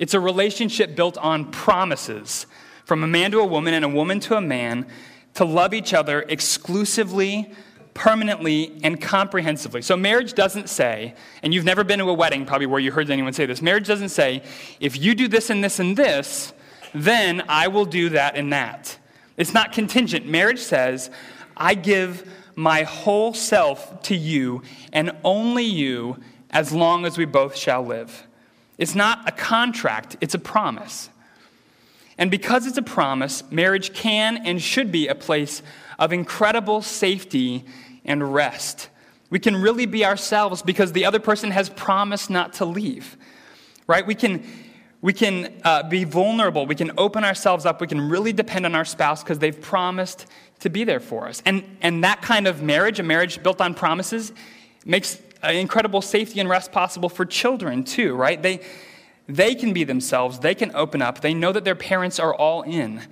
it's 0.00 0.14
a 0.14 0.18
relationship 0.18 0.96
built 0.96 1.16
on 1.18 1.52
promises 1.52 2.46
from 2.88 3.04
a 3.04 3.06
man 3.06 3.30
to 3.30 3.38
a 3.38 3.44
woman 3.44 3.74
and 3.74 3.84
a 3.84 3.88
woman 3.88 4.18
to 4.18 4.34
a 4.34 4.40
man 4.40 4.86
to 5.34 5.44
love 5.44 5.74
each 5.74 5.92
other 5.92 6.22
exclusively, 6.22 7.52
permanently, 7.92 8.80
and 8.82 8.98
comprehensively. 8.98 9.82
So 9.82 9.94
marriage 9.94 10.32
doesn't 10.32 10.70
say, 10.70 11.12
and 11.42 11.52
you've 11.52 11.66
never 11.66 11.84
been 11.84 11.98
to 11.98 12.08
a 12.08 12.14
wedding 12.14 12.46
probably 12.46 12.64
where 12.64 12.80
you 12.80 12.90
heard 12.90 13.10
anyone 13.10 13.34
say 13.34 13.44
this, 13.44 13.60
marriage 13.60 13.86
doesn't 13.86 14.08
say, 14.08 14.42
if 14.80 14.98
you 14.98 15.14
do 15.14 15.28
this 15.28 15.50
and 15.50 15.62
this 15.62 15.78
and 15.80 15.98
this, 15.98 16.54
then 16.94 17.44
I 17.46 17.68
will 17.68 17.84
do 17.84 18.08
that 18.08 18.36
and 18.36 18.50
that. 18.54 18.96
It's 19.36 19.52
not 19.52 19.72
contingent. 19.72 20.24
Marriage 20.24 20.60
says, 20.60 21.10
I 21.58 21.74
give 21.74 22.26
my 22.56 22.84
whole 22.84 23.34
self 23.34 24.00
to 24.04 24.16
you 24.16 24.62
and 24.94 25.12
only 25.24 25.64
you 25.64 26.16
as 26.48 26.72
long 26.72 27.04
as 27.04 27.18
we 27.18 27.26
both 27.26 27.54
shall 27.54 27.82
live. 27.82 28.26
It's 28.78 28.94
not 28.94 29.28
a 29.28 29.32
contract, 29.32 30.16
it's 30.22 30.32
a 30.32 30.38
promise. 30.38 31.10
And 32.18 32.30
because 32.30 32.66
it's 32.66 32.76
a 32.76 32.82
promise, 32.82 33.48
marriage 33.50 33.94
can 33.94 34.38
and 34.44 34.60
should 34.60 34.90
be 34.90 35.06
a 35.06 35.14
place 35.14 35.62
of 35.98 36.12
incredible 36.12 36.82
safety 36.82 37.64
and 38.04 38.34
rest. 38.34 38.88
We 39.30 39.38
can 39.38 39.56
really 39.56 39.86
be 39.86 40.04
ourselves 40.04 40.62
because 40.62 40.92
the 40.92 41.04
other 41.04 41.20
person 41.20 41.52
has 41.52 41.68
promised 41.70 42.28
not 42.28 42.54
to 42.54 42.64
leave, 42.64 43.16
right? 43.86 44.04
We 44.04 44.14
can, 44.14 44.44
we 45.00 45.12
can 45.12 45.60
uh, 45.64 45.84
be 45.84 46.04
vulnerable. 46.04 46.66
We 46.66 46.74
can 46.74 46.92
open 46.98 47.24
ourselves 47.24 47.66
up. 47.66 47.80
We 47.80 47.86
can 47.86 48.08
really 48.08 48.32
depend 48.32 48.66
on 48.66 48.74
our 48.74 48.84
spouse 48.84 49.22
because 49.22 49.38
they've 49.38 49.60
promised 49.60 50.26
to 50.60 50.70
be 50.70 50.82
there 50.84 51.00
for 51.00 51.28
us. 51.28 51.42
And, 51.46 51.64
and 51.82 52.02
that 52.02 52.22
kind 52.22 52.48
of 52.48 52.62
marriage, 52.62 52.98
a 52.98 53.04
marriage 53.04 53.42
built 53.42 53.60
on 53.60 53.74
promises, 53.74 54.32
makes 54.84 55.20
incredible 55.44 56.02
safety 56.02 56.40
and 56.40 56.48
rest 56.48 56.72
possible 56.72 57.08
for 57.08 57.24
children 57.24 57.84
too, 57.84 58.14
right? 58.16 58.42
They, 58.42 58.60
they 59.28 59.54
can 59.54 59.72
be 59.72 59.84
themselves, 59.84 60.38
they 60.38 60.54
can 60.54 60.74
open 60.74 61.02
up, 61.02 61.20
they 61.20 61.34
know 61.34 61.52
that 61.52 61.64
their 61.64 61.74
parents 61.74 62.18
are 62.18 62.34
all 62.34 62.62
in. 62.62 63.02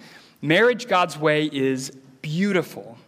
Marriage 0.41 0.89
God's 0.89 1.19
way 1.19 1.45
is 1.45 1.91
beautiful. 2.23 2.99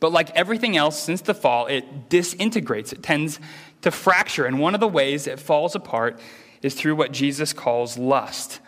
But 0.00 0.12
like 0.12 0.30
everything 0.30 0.76
else 0.76 1.00
since 1.00 1.20
the 1.20 1.34
fall, 1.34 1.66
it 1.66 2.08
disintegrates, 2.08 2.92
it 2.92 3.02
tends 3.02 3.38
to 3.82 3.90
fracture. 3.90 4.46
And 4.46 4.58
one 4.58 4.74
of 4.74 4.80
the 4.80 4.88
ways 4.88 5.26
it 5.26 5.38
falls 5.38 5.74
apart 5.74 6.18
is 6.62 6.74
through 6.74 6.96
what 6.96 7.12
Jesus 7.12 7.52
calls 7.52 7.96
lust. 7.96 8.60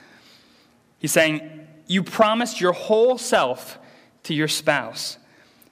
He's 0.98 1.12
saying, 1.12 1.66
You 1.86 2.02
promised 2.02 2.60
your 2.60 2.72
whole 2.72 3.18
self 3.18 3.78
to 4.24 4.34
your 4.34 4.48
spouse. 4.48 5.18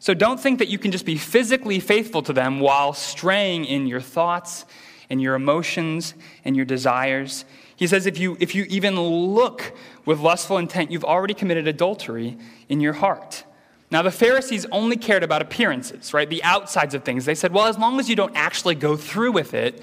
So 0.00 0.14
don't 0.14 0.40
think 0.40 0.58
that 0.58 0.68
you 0.68 0.78
can 0.78 0.92
just 0.92 1.04
be 1.04 1.16
physically 1.16 1.78
faithful 1.78 2.22
to 2.22 2.32
them 2.32 2.58
while 2.58 2.94
straying 2.94 3.66
in 3.66 3.86
your 3.86 4.00
thoughts 4.00 4.64
and 5.10 5.20
your 5.20 5.34
emotions 5.34 6.14
and 6.44 6.56
your 6.56 6.64
desires. 6.64 7.44
He 7.76 7.86
says 7.86 8.06
if 8.06 8.18
you, 8.18 8.36
if 8.40 8.54
you 8.54 8.64
even 8.68 8.98
look 8.98 9.74
with 10.06 10.20
lustful 10.20 10.56
intent, 10.56 10.90
you've 10.90 11.04
already 11.04 11.34
committed 11.34 11.66
adultery 11.66 12.38
in 12.68 12.80
your 12.80 12.94
heart. 12.94 13.44
Now, 13.90 14.02
the 14.02 14.12
Pharisees 14.12 14.66
only 14.70 14.96
cared 14.96 15.24
about 15.24 15.42
appearances, 15.42 16.14
right? 16.14 16.30
The 16.30 16.44
outsides 16.44 16.94
of 16.94 17.02
things. 17.02 17.24
They 17.24 17.34
said, 17.34 17.52
well, 17.52 17.66
as 17.66 17.76
long 17.76 17.98
as 17.98 18.08
you 18.08 18.14
don't 18.14 18.36
actually 18.36 18.76
go 18.76 18.96
through 18.96 19.32
with 19.32 19.52
it, 19.52 19.82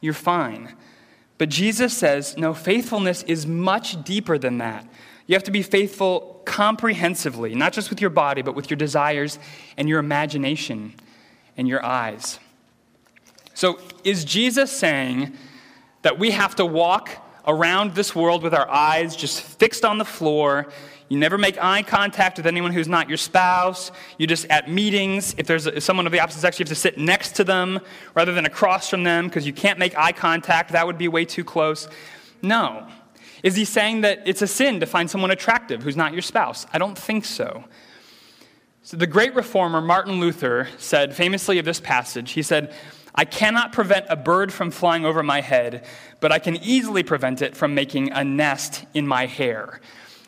you're 0.00 0.12
fine. 0.12 0.74
But 1.38 1.48
Jesus 1.48 1.96
says, 1.96 2.36
no, 2.36 2.52
faithfulness 2.52 3.22
is 3.22 3.46
much 3.46 4.04
deeper 4.04 4.36
than 4.36 4.58
that. 4.58 4.86
You 5.26 5.34
have 5.34 5.44
to 5.44 5.50
be 5.50 5.62
faithful 5.62 6.42
comprehensively, 6.44 7.54
not 7.54 7.72
just 7.72 7.90
with 7.90 8.00
your 8.00 8.10
body, 8.10 8.42
but 8.42 8.54
with 8.54 8.68
your 8.68 8.76
desires 8.76 9.38
and 9.76 9.88
your 9.88 9.98
imagination 9.98 10.94
and 11.56 11.68
your 11.68 11.84
eyes. 11.84 12.38
So, 13.58 13.80
is 14.04 14.24
Jesus 14.24 14.70
saying 14.70 15.36
that 16.02 16.16
we 16.16 16.30
have 16.30 16.54
to 16.56 16.64
walk 16.64 17.10
around 17.44 17.96
this 17.96 18.14
world 18.14 18.44
with 18.44 18.54
our 18.54 18.70
eyes 18.70 19.16
just 19.16 19.42
fixed 19.42 19.84
on 19.84 19.98
the 19.98 20.04
floor 20.04 20.68
you 21.08 21.18
never 21.18 21.38
make 21.38 21.56
eye 21.62 21.82
contact 21.82 22.36
with 22.36 22.46
anyone 22.46 22.72
who's 22.72 22.88
not 22.88 23.08
your 23.08 23.16
spouse. 23.16 23.90
You 24.18 24.26
just, 24.26 24.44
at 24.46 24.70
meetings, 24.70 25.34
if 25.38 25.46
there's 25.46 25.66
a, 25.66 25.80
someone 25.80 26.04
of 26.04 26.12
the 26.12 26.20
opposite 26.20 26.40
sex, 26.40 26.58
you 26.58 26.64
have 26.64 26.68
to 26.68 26.74
sit 26.74 26.98
next 26.98 27.34
to 27.36 27.44
them 27.44 27.80
rather 28.14 28.34
than 28.34 28.44
across 28.44 28.90
from 28.90 29.04
them 29.04 29.26
because 29.26 29.46
you 29.46 29.54
can't 29.54 29.78
make 29.78 29.96
eye 29.96 30.12
contact. 30.12 30.72
That 30.72 30.86
would 30.86 30.98
be 30.98 31.08
way 31.08 31.24
too 31.24 31.44
close. 31.44 31.88
No. 32.42 32.86
Is 33.42 33.56
he 33.56 33.64
saying 33.64 34.02
that 34.02 34.22
it's 34.26 34.42
a 34.42 34.46
sin 34.46 34.80
to 34.80 34.86
find 34.86 35.10
someone 35.10 35.30
attractive 35.30 35.82
who's 35.82 35.96
not 35.96 36.12
your 36.12 36.22
spouse? 36.22 36.66
I 36.74 36.78
don't 36.78 36.98
think 36.98 37.24
so. 37.24 37.64
So, 38.82 38.96
the 38.96 39.06
great 39.06 39.34
reformer 39.34 39.80
Martin 39.80 40.20
Luther 40.20 40.68
said 40.78 41.14
famously 41.14 41.58
of 41.58 41.64
this 41.64 41.80
passage, 41.80 42.32
he 42.32 42.42
said, 42.42 42.74
I 43.18 43.24
cannot 43.24 43.72
prevent 43.72 44.06
a 44.08 44.14
bird 44.14 44.52
from 44.52 44.70
flying 44.70 45.04
over 45.04 45.24
my 45.24 45.40
head, 45.40 45.84
but 46.20 46.30
I 46.30 46.38
can 46.38 46.54
easily 46.54 47.02
prevent 47.02 47.42
it 47.42 47.56
from 47.56 47.74
making 47.74 48.12
a 48.12 48.22
nest 48.22 48.84
in 48.94 49.08
my 49.08 49.26
hair. 49.26 49.80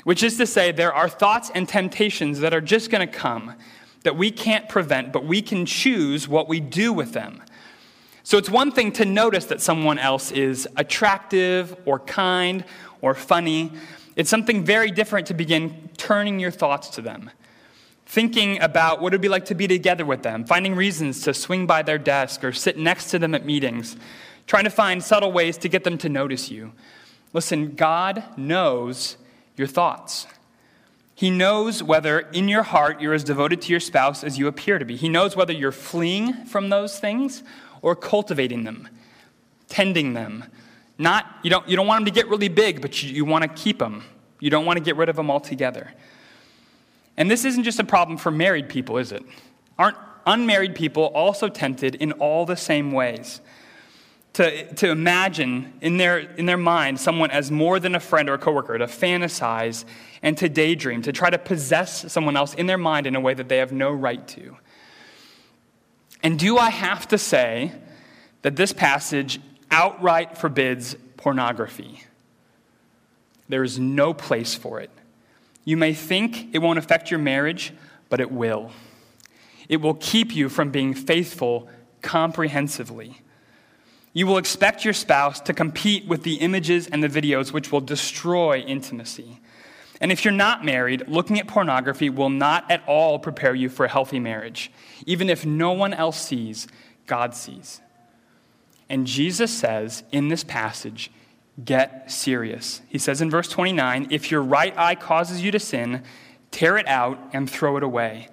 Which 0.03 0.25
is 0.25 0.37
to 0.39 0.47
say, 0.47 0.73
there 0.73 0.93
are 0.93 1.09
thoughts 1.09 1.53
and 1.55 1.69
temptations 1.69 2.41
that 2.41 2.53
are 2.53 2.61
just 2.61 2.91
going 2.91 3.07
to 3.07 3.13
come 3.13 3.55
that 4.03 4.17
we 4.17 4.33
can't 4.33 4.69
prevent, 4.69 5.13
but 5.13 5.25
we 5.25 5.41
can 5.41 5.67
choose 5.67 6.27
what 6.27 6.49
we 6.49 6.59
do 6.59 6.93
with 6.93 7.13
them. 7.13 7.41
So 8.25 8.39
it's 8.39 8.51
one 8.51 8.73
thing 8.73 8.91
to 8.95 9.05
notice 9.05 9.45
that 9.45 9.61
someone 9.61 10.01
else 10.01 10.33
is 10.33 10.67
attractive 10.77 11.77
or 11.85 12.01
kind 12.01 12.65
or 13.03 13.15
funny. 13.15 13.71
It's 14.17 14.31
something 14.31 14.65
very 14.65 14.91
different 14.91 15.29
to 15.29 15.35
begin 15.35 15.91
turning 15.97 16.41
your 16.41 16.51
thoughts 16.51 16.89
to 16.91 17.03
them. 17.03 17.31
Thinking 18.11 18.61
about 18.61 19.01
what 19.01 19.13
it 19.13 19.15
would 19.15 19.21
be 19.21 19.29
like 19.29 19.45
to 19.45 19.55
be 19.55 19.69
together 19.69 20.05
with 20.05 20.25
them, 20.25 20.45
finding 20.45 20.75
reasons 20.75 21.21
to 21.23 21.33
swing 21.33 21.65
by 21.65 21.83
their 21.83 21.97
desk 21.97 22.43
or 22.43 22.51
sit 22.51 22.77
next 22.77 23.13
to 23.13 23.21
them 23.21 23.37
at 23.37 23.47
meetings, 23.47 23.97
trying 24.49 24.65
to 24.65 24.71
find 24.71 25.01
subtle 25.01 25.31
ways 25.31 25.57
to 25.59 25.69
get 25.69 25.85
them 25.85 25.97
to 25.99 26.09
notice 26.09 26.51
you. 26.51 26.73
Listen, 27.33 27.77
God 27.77 28.25
knows 28.37 29.17
your 29.57 29.69
thoughts. 29.69 30.27
He 31.15 31.31
knows 31.31 31.85
whether 31.85 32.19
in 32.19 32.49
your 32.49 32.65
heart 32.65 33.01
you're 33.01 33.15
as 33.15 33.23
devoted 33.23 33.63
to 33.63 33.71
your 33.71 33.79
spouse 33.79 34.25
as 34.25 34.37
you 34.37 34.49
appear 34.49 34.81
to 34.81 34.85
be. 34.85 34.97
He 34.97 35.09
knows 35.09 35.37
whether 35.37 35.53
you're 35.53 35.71
fleeing 35.71 36.33
from 36.47 36.69
those 36.69 36.99
things 36.99 37.45
or 37.81 37.95
cultivating 37.95 38.65
them, 38.65 38.89
tending 39.69 40.15
them. 40.15 40.47
Not, 40.99 41.27
you 41.45 41.51
don't, 41.51 41.69
you 41.69 41.77
don't 41.77 41.87
want 41.87 42.05
them 42.05 42.13
to 42.13 42.21
get 42.21 42.29
really 42.29 42.49
big, 42.49 42.83
but 42.83 43.05
you, 43.05 43.15
you 43.15 43.25
want 43.25 43.43
to 43.43 43.49
keep 43.49 43.79
them. 43.79 44.03
You 44.41 44.51
don't 44.51 44.67
want 44.67 44.79
to 44.79 44.83
get 44.83 44.97
rid 44.97 45.09
of 45.09 45.15
them 45.15 45.31
altogether. 45.31 45.93
And 47.21 47.31
this 47.31 47.45
isn't 47.45 47.63
just 47.63 47.79
a 47.79 47.85
problem 47.85 48.19
for 48.19 48.33
married 48.33 48.69
people, 48.69 48.99
is 48.99 49.13
it? 49.13 49.23
Aren't 49.79 49.97
unmarried 50.27 50.75
people 50.75 51.05
also 51.05 51.49
tempted 51.49 51.95
in 51.95 52.11
all 52.13 52.45
the 52.45 52.57
same 52.57 52.91
ways? 52.91 53.41
to, 54.35 54.73
to 54.75 54.91
imagine 54.91 55.73
in 55.81 55.97
their, 55.97 56.19
in 56.19 56.47
their 56.47 56.57
mind 56.57 57.01
someone 57.01 57.31
as 57.31 57.51
more 57.51 57.81
than 57.81 57.95
a 57.95 58.01
friend 58.01 58.29
or 58.29 58.35
a 58.35 58.39
coworker, 58.39 58.79
to 58.79 58.87
fantasize 58.87 59.85
and 60.23 60.39
to 60.39 60.49
daydream, 60.49 61.03
to 61.03 61.13
try 61.13 61.31
to 61.31 61.39
possess 61.39 62.11
someone 62.13 62.37
else 62.37 62.55
in 62.55 62.67
their 62.67 62.79
mind 62.79 63.07
in 63.07 63.17
a 63.17 63.21
way 63.21 63.35
that 63.35 63.49
they 63.49 63.59
have 63.59 63.73
no 63.73 63.91
right 63.91 64.27
to. 64.29 64.57
And 66.23 66.39
do 66.39 66.59
I 66.59 66.71
have 66.71 67.09
to 67.09 67.19
say 67.19 67.73
that 68.43 68.57
this 68.57 68.73
passage 68.73 69.41
outright 69.71 70.39
forbids 70.39 70.95
pornography? 71.17 72.05
There 73.49 73.65
is 73.65 73.79
no 73.79 74.15
place 74.15 74.55
for 74.55 74.81
it. 74.81 74.91
You 75.65 75.77
may 75.77 75.95
think 75.95 76.55
it 76.55 76.59
won't 76.59 76.79
affect 76.79 77.11
your 77.11 77.21
marriage, 77.21 77.73
but 78.09 78.21
it 78.21 78.31
will. 78.31 78.73
It 79.69 79.81
will 79.81 79.95
keep 79.95 80.35
you 80.35 80.49
from 80.49 80.71
being 80.71 80.95
faithful 80.95 81.69
comprehensively. 82.03 83.21
You 84.13 84.27
will 84.27 84.39
expect 84.39 84.85
your 84.85 84.95
spouse 84.95 85.41
to 85.43 85.53
compete 85.53 86.07
with 86.07 86.25
the 86.25 86.37
images 86.37 86.89
and 86.89 87.03
the 87.03 87.09
videos 87.09 87.53
which 87.53 87.71
will 87.71 87.81
destroy 87.81 88.59
intimacy. 88.59 89.39
And 90.01 90.11
if 90.11 90.25
you're 90.25 90.33
not 90.33 90.65
married, 90.65 91.07
looking 91.07 91.39
at 91.39 91.47
pornography 91.47 92.11
will 92.11 92.31
not 92.31 92.69
at 92.71 92.83
all 92.87 93.19
prepare 93.19 93.55
you 93.55 93.69
for 93.69 93.85
a 93.85 93.89
healthy 93.89 94.19
marriage. 94.19 94.73
Even 95.07 95.29
if 95.29 95.45
no 95.45 95.73
one 95.73 95.93
else 95.93 96.21
sees, 96.21 96.67
God 97.07 97.35
sees. 97.35 97.81
And 98.89 99.07
Jesus 99.07 99.53
says 99.53 100.03
in 100.11 100.29
this 100.29 100.43
passage, 100.43 101.13
get 101.65 102.11
serious. 102.11 102.83
He 102.89 102.99
says 102.99 103.21
in 103.21 103.31
verse 103.31 103.49
29 103.49 104.09
if 104.11 104.31
your 104.31 104.43
right 104.43 104.77
eye 104.77 104.95
causes 104.95 105.43
you 105.43 105.51
to 105.51 105.59
sin, 105.59 106.03
tear 106.51 106.77
it 106.77 106.87
out 106.87 107.19
and 107.33 107.49
throw 107.49 107.77
it 107.77 107.83
away. 107.83 108.29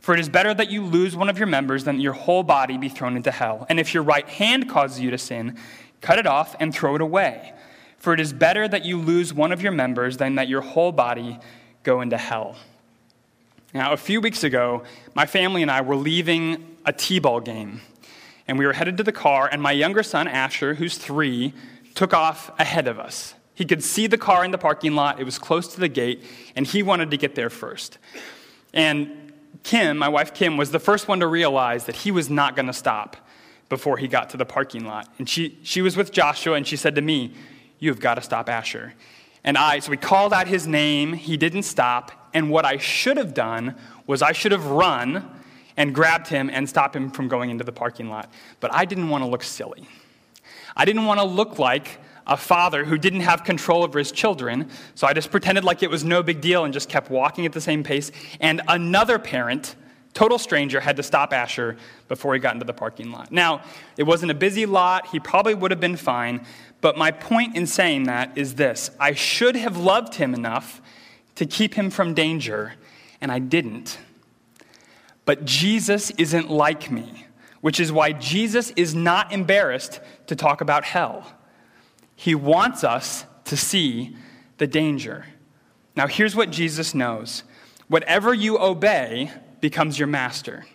For 0.00 0.12
it 0.12 0.20
is 0.20 0.28
better 0.28 0.52
that 0.52 0.70
you 0.70 0.84
lose 0.84 1.16
one 1.16 1.30
of 1.30 1.38
your 1.38 1.46
members 1.46 1.84
than 1.84 1.98
your 1.98 2.12
whole 2.12 2.42
body 2.42 2.76
be 2.76 2.90
thrown 2.90 3.16
into 3.16 3.30
hell. 3.30 3.66
And 3.70 3.80
if 3.80 3.94
your 3.94 4.02
right 4.02 4.28
hand 4.28 4.68
causes 4.68 5.00
you 5.00 5.10
to 5.10 5.18
sin, 5.18 5.56
cut 6.02 6.18
it 6.18 6.26
off 6.26 6.54
and 6.60 6.74
throw 6.74 6.94
it 6.94 7.00
away. 7.00 7.54
For 7.96 8.12
it 8.12 8.20
is 8.20 8.34
better 8.34 8.68
that 8.68 8.84
you 8.84 8.98
lose 8.98 9.32
one 9.32 9.50
of 9.50 9.62
your 9.62 9.72
members 9.72 10.18
than 10.18 10.34
that 10.34 10.46
your 10.46 10.60
whole 10.60 10.92
body 10.92 11.38
go 11.84 12.02
into 12.02 12.18
hell. 12.18 12.56
Now, 13.72 13.92
a 13.92 13.96
few 13.96 14.20
weeks 14.20 14.44
ago, 14.44 14.82
my 15.14 15.24
family 15.24 15.62
and 15.62 15.70
I 15.70 15.80
were 15.80 15.96
leaving 15.96 16.76
a 16.84 16.92
T 16.92 17.18
ball 17.18 17.40
game. 17.40 17.80
And 18.46 18.58
we 18.58 18.66
were 18.66 18.74
headed 18.74 18.98
to 18.98 19.02
the 19.02 19.12
car, 19.12 19.48
and 19.50 19.62
my 19.62 19.72
younger 19.72 20.02
son, 20.02 20.28
Asher, 20.28 20.74
who's 20.74 20.98
three, 20.98 21.54
took 21.94 22.12
off 22.12 22.50
ahead 22.58 22.88
of 22.88 22.98
us. 22.98 23.34
He 23.54 23.64
could 23.64 23.84
see 23.84 24.06
the 24.06 24.18
car 24.18 24.44
in 24.44 24.50
the 24.50 24.58
parking 24.58 24.94
lot, 24.94 25.20
it 25.20 25.24
was 25.24 25.38
close 25.38 25.68
to 25.74 25.80
the 25.80 25.88
gate, 25.88 26.24
and 26.56 26.66
he 26.66 26.82
wanted 26.82 27.10
to 27.12 27.16
get 27.16 27.34
there 27.34 27.50
first. 27.50 27.98
And 28.72 29.32
Kim, 29.62 29.96
my 29.96 30.08
wife 30.08 30.34
Kim, 30.34 30.56
was 30.56 30.72
the 30.72 30.80
first 30.80 31.06
one 31.06 31.20
to 31.20 31.26
realize 31.26 31.84
that 31.86 31.96
he 31.96 32.10
was 32.10 32.28
not 32.28 32.56
going 32.56 32.66
to 32.66 32.72
stop 32.72 33.16
before 33.68 33.96
he 33.96 34.08
got 34.08 34.30
to 34.30 34.36
the 34.36 34.44
parking 34.44 34.84
lot. 34.84 35.08
And 35.18 35.28
she, 35.28 35.58
she 35.62 35.82
was 35.82 35.96
with 35.96 36.12
Joshua, 36.12 36.54
and 36.54 36.66
she 36.66 36.76
said 36.76 36.94
to 36.96 37.00
me, 37.00 37.32
You've 37.78 38.00
got 38.00 38.14
to 38.14 38.22
stop 38.22 38.48
Asher. 38.48 38.94
And 39.42 39.58
I, 39.58 39.80
so 39.80 39.90
we 39.90 39.98
called 39.98 40.32
out 40.32 40.46
his 40.46 40.66
name. 40.66 41.12
He 41.12 41.36
didn't 41.36 41.64
stop. 41.64 42.30
And 42.32 42.50
what 42.50 42.64
I 42.64 42.78
should 42.78 43.18
have 43.18 43.34
done 43.34 43.74
was 44.06 44.22
I 44.22 44.32
should 44.32 44.52
have 44.52 44.66
run 44.66 45.28
and 45.76 45.94
grabbed 45.94 46.28
him 46.28 46.48
and 46.50 46.68
stopped 46.68 46.96
him 46.96 47.10
from 47.10 47.28
going 47.28 47.50
into 47.50 47.62
the 47.62 47.72
parking 47.72 48.08
lot. 48.08 48.32
But 48.60 48.72
I 48.72 48.86
didn't 48.86 49.10
want 49.10 49.22
to 49.22 49.28
look 49.28 49.42
silly. 49.42 49.86
I 50.76 50.84
didn't 50.84 51.04
want 51.04 51.20
to 51.20 51.26
look 51.26 51.58
like 51.58 52.00
a 52.26 52.36
father 52.36 52.84
who 52.84 52.96
didn't 52.96 53.20
have 53.20 53.44
control 53.44 53.84
over 53.84 53.98
his 53.98 54.10
children, 54.10 54.70
so 54.94 55.06
I 55.06 55.12
just 55.12 55.30
pretended 55.30 55.64
like 55.64 55.82
it 55.82 55.90
was 55.90 56.04
no 56.04 56.22
big 56.22 56.40
deal 56.40 56.64
and 56.64 56.72
just 56.72 56.88
kept 56.88 57.10
walking 57.10 57.46
at 57.46 57.52
the 57.52 57.60
same 57.60 57.82
pace. 57.82 58.10
And 58.40 58.62
another 58.66 59.18
parent, 59.18 59.76
total 60.14 60.38
stranger, 60.38 60.80
had 60.80 60.96
to 60.96 61.02
stop 61.02 61.32
Asher 61.32 61.76
before 62.08 62.34
he 62.34 62.40
got 62.40 62.54
into 62.54 62.64
the 62.64 62.72
parking 62.72 63.12
lot. 63.12 63.30
Now, 63.30 63.62
it 63.96 64.04
wasn't 64.04 64.30
a 64.30 64.34
busy 64.34 64.66
lot, 64.66 65.08
he 65.08 65.20
probably 65.20 65.54
would 65.54 65.70
have 65.70 65.80
been 65.80 65.96
fine, 65.96 66.44
but 66.80 66.96
my 66.96 67.10
point 67.10 67.56
in 67.56 67.66
saying 67.66 68.04
that 68.04 68.36
is 68.36 68.54
this 68.54 68.90
I 68.98 69.12
should 69.12 69.56
have 69.56 69.76
loved 69.76 70.14
him 70.14 70.34
enough 70.34 70.80
to 71.34 71.46
keep 71.46 71.74
him 71.74 71.90
from 71.90 72.14
danger, 72.14 72.74
and 73.20 73.30
I 73.30 73.38
didn't. 73.38 73.98
But 75.24 75.44
Jesus 75.44 76.10
isn't 76.12 76.50
like 76.50 76.90
me, 76.90 77.23
which 77.64 77.80
is 77.80 77.90
why 77.90 78.12
Jesus 78.12 78.74
is 78.76 78.94
not 78.94 79.32
embarrassed 79.32 79.98
to 80.26 80.36
talk 80.36 80.60
about 80.60 80.84
hell. 80.84 81.32
He 82.14 82.34
wants 82.34 82.84
us 82.84 83.24
to 83.46 83.56
see 83.56 84.14
the 84.58 84.66
danger. 84.66 85.24
Now, 85.96 86.06
here's 86.06 86.36
what 86.36 86.50
Jesus 86.50 86.94
knows 86.94 87.42
whatever 87.88 88.34
you 88.34 88.58
obey 88.58 89.30
becomes 89.62 89.98
your 89.98 90.08
master. 90.08 90.66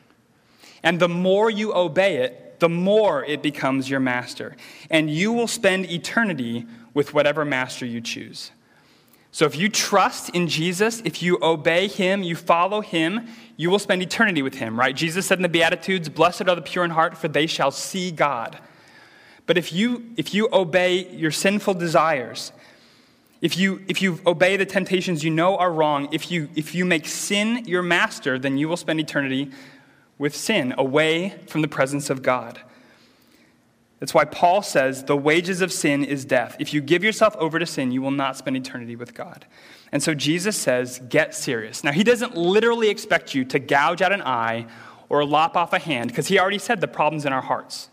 And 0.81 0.99
the 0.99 1.07
more 1.07 1.51
you 1.51 1.75
obey 1.75 2.23
it, 2.23 2.59
the 2.59 2.69
more 2.69 3.23
it 3.23 3.43
becomes 3.43 3.87
your 3.87 3.99
master. 3.99 4.55
And 4.89 5.11
you 5.11 5.31
will 5.31 5.45
spend 5.45 5.91
eternity 5.91 6.65
with 6.95 7.13
whatever 7.13 7.45
master 7.45 7.85
you 7.85 8.01
choose. 8.01 8.49
So 9.31 9.45
if 9.45 9.55
you 9.55 9.69
trust 9.69 10.31
in 10.31 10.47
Jesus, 10.47 11.03
if 11.05 11.21
you 11.21 11.37
obey 11.43 11.87
him, 11.87 12.23
you 12.23 12.35
follow 12.35 12.81
him, 12.81 13.27
you 13.59 13.69
will 13.69 13.77
spend 13.77 14.01
eternity 14.01 14.41
with 14.41 14.55
him, 14.55 14.79
right? 14.79 14.95
Jesus 14.95 15.25
said 15.25 15.37
in 15.37 15.41
the 15.41 15.49
Beatitudes, 15.49 16.07
Blessed 16.07 16.47
are 16.47 16.55
the 16.55 16.61
pure 16.61 16.85
in 16.85 16.91
heart, 16.91 17.17
for 17.17 17.27
they 17.27 17.45
shall 17.45 17.71
see 17.71 18.09
God. 18.09 18.57
But 19.47 19.57
if 19.57 19.73
you, 19.73 20.05
if 20.15 20.33
you 20.33 20.47
obey 20.53 21.09
your 21.09 21.31
sinful 21.31 21.73
desires, 21.73 22.53
if 23.41 23.57
you, 23.57 23.83
if 23.89 24.01
you 24.01 24.21
obey 24.25 24.55
the 24.55 24.65
temptations 24.65 25.25
you 25.25 25.29
know 25.29 25.57
are 25.57 25.73
wrong, 25.73 26.07
if 26.13 26.31
you, 26.31 26.47
if 26.55 26.73
you 26.73 26.85
make 26.85 27.05
sin 27.05 27.65
your 27.65 27.81
master, 27.81 28.39
then 28.39 28.57
you 28.57 28.69
will 28.69 28.77
spend 28.77 29.01
eternity 29.01 29.51
with 30.17 30.33
sin, 30.33 30.73
away 30.77 31.35
from 31.47 31.61
the 31.61 31.67
presence 31.67 32.09
of 32.09 32.21
God. 32.21 32.61
That's 33.99 34.13
why 34.13 34.25
Paul 34.25 34.61
says 34.61 35.03
the 35.03 35.17
wages 35.17 35.61
of 35.61 35.73
sin 35.73 36.03
is 36.03 36.23
death. 36.23 36.55
If 36.59 36.73
you 36.73 36.81
give 36.81 37.03
yourself 37.03 37.35
over 37.37 37.59
to 37.59 37.65
sin, 37.65 37.91
you 37.91 38.01
will 38.01 38.11
not 38.11 38.37
spend 38.37 38.55
eternity 38.55 38.95
with 38.95 39.13
God. 39.13 39.45
And 39.91 40.01
so 40.01 40.13
Jesus 40.13 40.55
says, 40.55 41.01
get 41.09 41.35
serious. 41.35 41.83
Now, 41.83 41.91
he 41.91 42.03
doesn't 42.03 42.37
literally 42.37 42.89
expect 42.89 43.35
you 43.35 43.43
to 43.45 43.59
gouge 43.59 44.01
out 44.01 44.13
an 44.13 44.21
eye 44.21 44.67
or 45.09 45.25
lop 45.25 45.57
off 45.57 45.73
a 45.73 45.79
hand, 45.79 46.09
because 46.09 46.27
he 46.27 46.39
already 46.39 46.59
said 46.59 46.79
the 46.79 46.87
problem's 46.87 47.25
in 47.25 47.33
our 47.33 47.41
hearts, 47.41 47.89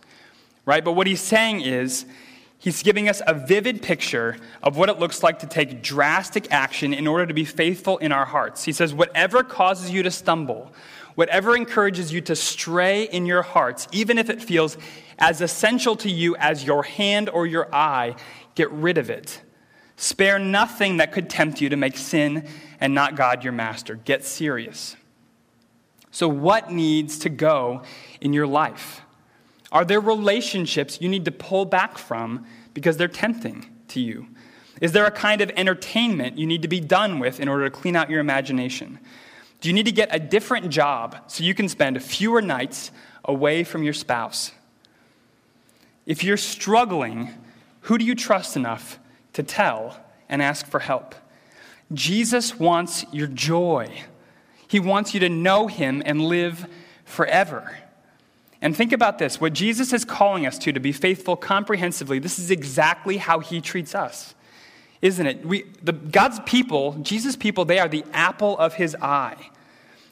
right? 0.66 0.85
But 0.85 0.92
what 0.92 1.07
he's 1.07 1.23
saying 1.23 1.62
is, 1.62 2.05
he's 2.59 2.83
giving 2.83 3.09
us 3.09 3.23
a 3.27 3.33
vivid 3.33 3.83
picture 3.83 4.37
of 4.62 4.77
what 4.77 4.90
it 4.90 4.99
looks 4.99 5.23
like 5.23 5.38
to 5.38 5.47
take 5.47 5.83
drastic 5.83 6.53
action 6.53 6.92
in 6.92 7.07
order 7.07 7.25
to 7.25 7.33
be 7.33 7.47
faithful 7.47 7.97
in 7.99 8.12
our 8.12 8.27
hearts. 8.27 8.64
He 8.64 8.73
says, 8.73 8.92
whatever 8.92 9.42
causes 9.42 9.90
you 9.90 10.03
to 10.03 10.11
stumble, 10.11 10.73
whatever 11.16 11.57
encourages 11.57 12.12
you 12.12 12.20
to 12.20 12.37
stray 12.37 13.05
in 13.05 13.26
your 13.26 13.42
hearts, 13.42 13.88
even 13.90 14.18
if 14.18 14.31
it 14.31 14.40
feels 14.40 14.79
as 15.18 15.40
essential 15.40 15.96
to 15.96 16.11
you 16.11 16.37
as 16.37 16.62
your 16.62 16.85
hand 16.85 17.29
or 17.29 17.46
your 17.46 17.74
eye, 17.74 18.14
get 18.55 18.70
rid 18.70 18.98
of 18.98 19.11
it. 19.11 19.42
Spare 19.96 20.38
nothing 20.38 20.98
that 20.98 21.11
could 21.11 21.29
tempt 21.29 21.61
you 21.61 21.70
to 21.70 21.76
make 21.76 21.96
sin 21.96 22.46
and 22.81 22.94
not 22.94 23.16
God 23.16 23.42
your 23.42 23.52
master. 23.52 23.96
Get 23.96 24.24
serious. 24.24 24.94
So, 26.11 26.29
what 26.29 26.70
needs 26.70 27.18
to 27.20 27.29
go 27.29 27.83
in 28.20 28.33
your 28.33 28.46
life? 28.46 29.00
Are 29.72 29.85
there 29.85 30.00
relationships 30.00 30.98
you 31.00 31.09
need 31.09 31.24
to 31.24 31.33
pull 31.33 31.64
back 31.64 31.98
from 31.98 32.46
because 32.74 32.98
they're 32.98 33.09
tempting 33.09 33.66
to 33.88 34.00
you? 34.00 34.29
Is 34.81 34.92
there 34.92 35.07
a 35.07 35.11
kind 35.11 35.40
of 35.40 35.50
entertainment 35.57 36.37
you 36.38 36.46
need 36.46 36.62
to 36.62 36.68
be 36.68 36.81
done 36.81 37.18
with 37.18 37.40
in 37.40 37.48
order 37.48 37.64
to 37.64 37.70
clean 37.70 37.96
out 37.96 38.11
your 38.11 38.20
imagination? 38.20 38.98
Do 39.61 39.69
you 39.69 39.73
need 39.73 39.87
to 39.87 39.92
get 39.92 40.14
a 40.14 40.19
different 40.19 40.71
job 40.71 41.16
so 41.27 41.45
you 41.45 41.55
can 41.55 41.69
spend 41.69 42.03
fewer 42.03 42.42
nights 42.42 42.90
away 43.25 43.64
from 43.64 43.83
your 43.83 43.92
spouse? 43.92 44.53
If 46.05 46.23
you're 46.23 46.37
struggling, 46.37 47.31
who 47.83 47.99
do 47.99 48.05
you 48.05 48.14
trust 48.14 48.57
enough 48.57 48.99
to 49.33 49.42
tell 49.42 49.99
and 50.29 50.40
ask 50.40 50.66
for 50.66 50.81
help? 50.81 51.14
Jesus 51.92 52.59
wants 52.59 53.05
your 53.12 53.27
joy. 53.27 54.03
He 54.69 54.81
wants 54.81 55.14
you 55.14 55.21
to 55.21 55.29
know 55.29 55.66
him 55.66 56.03
and 56.05 56.23
live 56.23 56.66
forever. 57.05 57.77
And 58.61 58.77
think 58.77 58.92
about 58.92 59.19
this 59.19 59.40
what 59.40 59.53
Jesus 59.53 59.92
is 59.92 60.05
calling 60.05 60.47
us 60.47 60.59
to, 60.59 60.73
to 60.73 60.81
be 60.81 60.92
faithful 60.92 61.37
comprehensively, 61.37 62.19
this 62.19 62.38
is 62.38 62.51
exactly 62.51 63.19
how 63.19 63.40
he 63.40 63.61
treats 63.61 63.95
us, 63.95 64.35
isn't 65.03 65.27
it? 65.27 65.45
We, 65.45 65.65
the, 65.83 65.93
God's 65.93 66.41
people, 66.41 66.93
Jesus' 67.03 67.37
people, 67.37 67.65
they 67.65 67.79
are 67.79 67.89
the 67.89 68.05
apple 68.13 68.57
of 68.59 68.75
his 68.75 68.95
eye. 68.97 69.51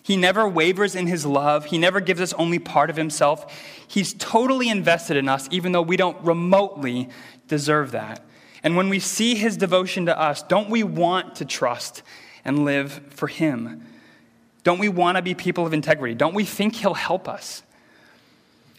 He 0.02 0.18
never 0.18 0.46
wavers 0.46 0.94
in 0.94 1.06
his 1.06 1.24
love. 1.24 1.66
He 1.66 1.78
never 1.78 1.98
gives 1.98 2.20
us 2.20 2.34
only 2.34 2.58
part 2.58 2.90
of 2.90 2.96
himself. 2.96 3.50
He's 3.88 4.12
totally 4.14 4.68
invested 4.68 5.16
in 5.16 5.28
us, 5.28 5.48
even 5.50 5.72
though 5.72 5.82
we 5.82 5.96
don't 5.96 6.22
remotely 6.22 7.08
deserve 7.48 7.92
that. 7.92 8.22
And 8.62 8.76
when 8.76 8.90
we 8.90 8.98
see 8.98 9.34
his 9.34 9.56
devotion 9.56 10.06
to 10.06 10.18
us, 10.18 10.42
don't 10.42 10.68
we 10.68 10.82
want 10.82 11.36
to 11.36 11.46
trust 11.46 12.02
and 12.44 12.66
live 12.66 12.92
for 13.10 13.28
him? 13.28 13.86
Don't 14.62 14.78
we 14.78 14.88
want 14.88 15.16
to 15.16 15.22
be 15.22 15.34
people 15.34 15.66
of 15.66 15.72
integrity? 15.72 16.14
Don't 16.14 16.34
we 16.34 16.44
think 16.44 16.76
he'll 16.76 16.94
help 16.94 17.28
us? 17.28 17.62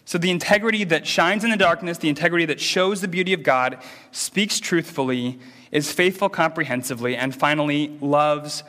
So, 0.04 0.18
the 0.18 0.30
integrity 0.30 0.84
that 0.84 1.06
shines 1.06 1.42
in 1.42 1.50
the 1.50 1.56
darkness, 1.56 1.98
the 1.98 2.08
integrity 2.08 2.44
that 2.46 2.60
shows 2.60 3.00
the 3.00 3.08
beauty 3.08 3.32
of 3.32 3.42
God, 3.42 3.78
speaks 4.12 4.60
truthfully, 4.60 5.40
is 5.72 5.92
faithful 5.92 6.28
comprehensively, 6.28 7.16
and 7.16 7.34
finally, 7.34 7.96
loves 8.00 8.62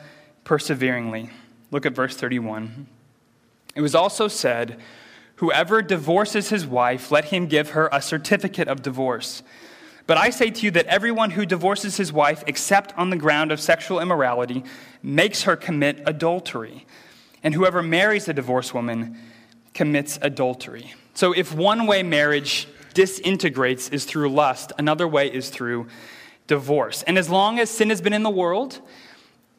perseveringly. 0.44 1.30
Look 1.70 1.86
at 1.86 1.92
verse 1.92 2.16
31. 2.16 2.86
It 3.74 3.80
was 3.80 3.94
also 3.94 4.28
said, 4.28 4.80
Whoever 5.36 5.82
divorces 5.82 6.48
his 6.48 6.66
wife, 6.66 7.12
let 7.12 7.26
him 7.26 7.46
give 7.46 7.70
her 7.70 7.88
a 7.92 8.02
certificate 8.02 8.66
of 8.66 8.82
divorce. 8.82 9.42
But 10.08 10.16
I 10.16 10.30
say 10.30 10.50
to 10.50 10.64
you 10.64 10.70
that 10.72 10.86
everyone 10.86 11.30
who 11.30 11.46
divorces 11.46 11.96
his 11.96 12.12
wife, 12.12 12.42
except 12.46 12.96
on 12.98 13.10
the 13.10 13.16
ground 13.16 13.52
of 13.52 13.60
sexual 13.60 14.00
immorality, 14.00 14.64
makes 15.02 15.42
her 15.42 15.54
commit 15.54 16.02
adultery. 16.06 16.86
And 17.42 17.54
whoever 17.54 17.82
marries 17.82 18.26
a 18.26 18.32
divorced 18.32 18.74
woman 18.74 19.16
commits 19.74 20.18
adultery. 20.22 20.94
So 21.14 21.32
if 21.32 21.54
one 21.54 21.86
way 21.86 22.02
marriage 22.02 22.66
disintegrates 22.94 23.90
is 23.90 24.06
through 24.06 24.30
lust, 24.30 24.72
another 24.78 25.06
way 25.06 25.32
is 25.32 25.50
through 25.50 25.86
divorce. 26.48 27.04
And 27.04 27.16
as 27.16 27.30
long 27.30 27.60
as 27.60 27.70
sin 27.70 27.90
has 27.90 28.00
been 28.00 28.12
in 28.12 28.24
the 28.24 28.30
world, 28.30 28.80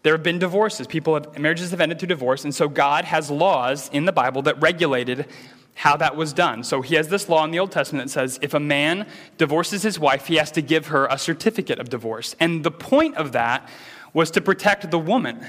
there 0.04 0.14
have 0.14 0.24
been 0.24 0.40
divorces. 0.40 0.88
People 0.88 1.14
have, 1.14 1.40
marriages 1.40 1.72
have 1.72 1.80
ended 1.80 2.00
through 2.00 2.08
divorce, 2.08 2.44
and 2.44 2.54
so 2.54 2.68
God 2.68 3.06
has 3.06 3.32
laws 3.32 3.90
in 3.94 4.04
the 4.04 4.12
Bible 4.12 4.42
that 4.44 4.62
regulated 4.62 5.28
how 5.76 5.96
that 5.96 6.18
was 6.18 6.34
done. 6.34 6.62
So 6.64 6.82
he 6.82 6.96
has 6.96 7.08
this 7.08 7.30
law 7.30 7.46
in 7.46 7.52
the 7.52 7.60
Old 7.60 7.72
Testament 7.72 8.08
that 8.08 8.12
says 8.12 8.38
if 8.42 8.54
a 8.54 8.60
man 8.60 9.08
divorces 9.38 9.82
his 9.82 9.98
wife, 9.98 10.28
he 10.28 10.36
has 10.36 10.52
to 10.52 10.62
give 10.62 10.88
her 10.88 11.06
a 11.06 11.18
certificate 11.18 11.80
of 11.80 11.90
divorce. 11.90 12.36
And 12.42 12.66
the 12.66 12.72
point 12.72 13.16
of 13.16 13.32
that 13.32 13.70
was 14.14 14.30
to 14.32 14.42
protect 14.42 14.92
the 14.92 15.00
woman. 15.00 15.46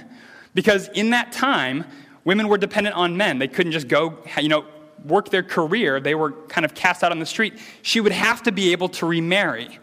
Because 0.55 0.88
in 0.88 1.11
that 1.11 1.33
time, 1.33 1.85
women 2.24 2.46
were 2.46 2.59
dependent 2.59 2.94
on 2.94 3.16
men. 3.16 3.38
They 3.38 3.48
couldn't 3.48 3.72
just 3.72 3.88
go, 3.88 4.18
you 4.40 4.48
know, 4.48 4.66
work 5.05 5.31
their 5.31 5.42
career. 5.42 5.98
They 5.98 6.14
were 6.14 6.33
kind 6.48 6.64
of 6.64 6.74
cast 6.74 7.03
out 7.03 7.11
on 7.11 7.18
the 7.18 7.26
street. 7.26 7.59
She 7.83 8.00
would 8.00 8.12
have 8.12 8.42
to 8.44 8.53
be 8.53 8.70
able 8.72 8.88
to 8.90 9.07
remarry. 9.07 9.81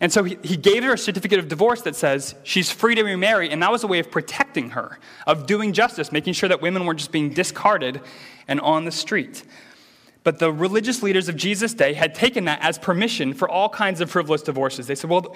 And 0.00 0.10
so 0.10 0.24
he, 0.24 0.38
he 0.42 0.56
gave 0.56 0.82
her 0.82 0.94
a 0.94 0.98
certificate 0.98 1.38
of 1.38 1.48
divorce 1.48 1.82
that 1.82 1.94
says 1.94 2.34
she's 2.42 2.70
free 2.70 2.94
to 2.94 3.02
remarry, 3.02 3.50
and 3.50 3.62
that 3.62 3.70
was 3.70 3.84
a 3.84 3.86
way 3.86 3.98
of 3.98 4.10
protecting 4.10 4.70
her, 4.70 4.98
of 5.26 5.46
doing 5.46 5.72
justice, 5.72 6.10
making 6.10 6.32
sure 6.32 6.48
that 6.48 6.62
women 6.62 6.86
weren't 6.86 6.98
just 6.98 7.12
being 7.12 7.30
discarded 7.30 8.00
and 8.48 8.60
on 8.60 8.86
the 8.86 8.92
street. 8.92 9.44
But 10.24 10.38
the 10.38 10.52
religious 10.52 11.02
leaders 11.02 11.28
of 11.28 11.36
Jesus' 11.36 11.74
day 11.74 11.92
had 11.92 12.14
taken 12.14 12.44
that 12.46 12.60
as 12.62 12.78
permission 12.78 13.34
for 13.34 13.48
all 13.48 13.68
kinds 13.68 14.00
of 14.00 14.10
frivolous 14.10 14.42
divorces. 14.42 14.86
They 14.86 14.94
said, 14.94 15.10
well, 15.10 15.34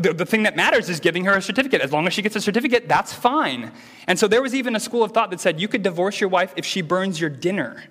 the, 0.00 0.12
the, 0.12 0.26
thing 0.26 0.44
that 0.44 0.56
matters 0.56 0.88
is 0.88 1.00
giving 1.00 1.24
her 1.24 1.34
a 1.34 1.42
certificate. 1.42 1.80
As 1.80 1.92
long 1.92 2.06
as 2.06 2.12
she 2.12 2.22
gets 2.22 2.36
a 2.36 2.40
certificate, 2.40 2.88
that's 2.88 3.12
fine. 3.12 3.72
And 4.06 4.18
so 4.18 4.28
there 4.28 4.42
was 4.42 4.54
even 4.54 4.76
a 4.76 4.80
school 4.80 5.02
of 5.02 5.12
thought 5.12 5.30
that 5.30 5.40
said 5.40 5.60
you 5.60 5.68
could 5.68 5.82
divorce 5.82 6.20
your 6.20 6.28
wife 6.28 6.52
if 6.56 6.64
she 6.64 6.80
burns 6.80 7.20
your 7.20 7.30
dinner. 7.30 7.84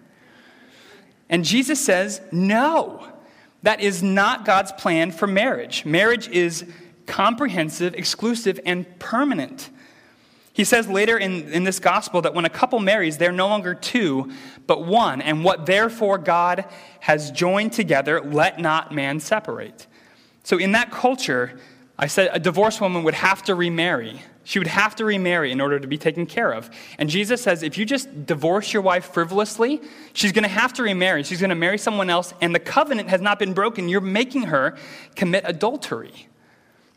And 1.29 1.43
Jesus 1.43 1.83
says, 1.83 2.21
no. 2.31 3.07
That 3.63 3.81
is 3.81 4.01
not 4.01 4.45
God's 4.45 4.71
plan 4.71 5.11
for 5.11 5.27
marriage. 5.27 5.85
Marriage 5.85 6.27
is 6.29 6.65
comprehensive, 7.05 7.93
exclusive, 7.95 8.59
and 8.65 8.99
permanent. 8.99 9.69
He 10.53 10.63
says 10.63 10.87
later 10.87 11.17
in, 11.17 11.51
in 11.53 11.63
this 11.63 11.79
gospel 11.79 12.21
that 12.21 12.33
when 12.33 12.45
a 12.45 12.49
couple 12.49 12.79
marries, 12.79 13.17
they're 13.17 13.31
no 13.31 13.47
longer 13.47 13.73
two, 13.73 14.31
but 14.67 14.85
one. 14.85 15.21
And 15.21 15.43
what 15.43 15.65
therefore 15.65 16.17
God 16.17 16.65
has 16.99 17.31
joined 17.31 17.73
together, 17.73 18.21
let 18.21 18.59
not 18.59 18.93
man 18.93 19.19
separate. 19.19 19.87
So 20.43 20.57
in 20.57 20.73
that 20.73 20.91
culture, 20.91 21.59
I 21.97 22.07
said 22.07 22.29
a 22.33 22.39
divorced 22.39 22.81
woman 22.81 23.03
would 23.03 23.13
have 23.13 23.43
to 23.43 23.55
remarry. 23.55 24.21
She 24.49 24.57
would 24.57 24.67
have 24.67 24.95
to 24.95 25.05
remarry 25.05 25.51
in 25.51 25.61
order 25.61 25.79
to 25.79 25.87
be 25.87 25.99
taken 25.99 26.25
care 26.25 26.51
of. 26.51 26.71
And 26.97 27.07
Jesus 27.07 27.39
says 27.39 27.61
if 27.61 27.77
you 27.77 27.85
just 27.85 28.25
divorce 28.25 28.73
your 28.73 28.81
wife 28.81 29.13
frivolously, 29.13 29.79
she's 30.13 30.31
going 30.31 30.41
to 30.41 30.49
have 30.49 30.73
to 30.73 30.81
remarry. 30.81 31.21
She's 31.21 31.39
going 31.39 31.51
to 31.51 31.55
marry 31.55 31.77
someone 31.77 32.09
else, 32.09 32.33
and 32.41 32.55
the 32.55 32.59
covenant 32.59 33.09
has 33.09 33.21
not 33.21 33.37
been 33.37 33.53
broken. 33.53 33.87
You're 33.87 34.01
making 34.01 34.45
her 34.45 34.75
commit 35.15 35.43
adultery. 35.45 36.27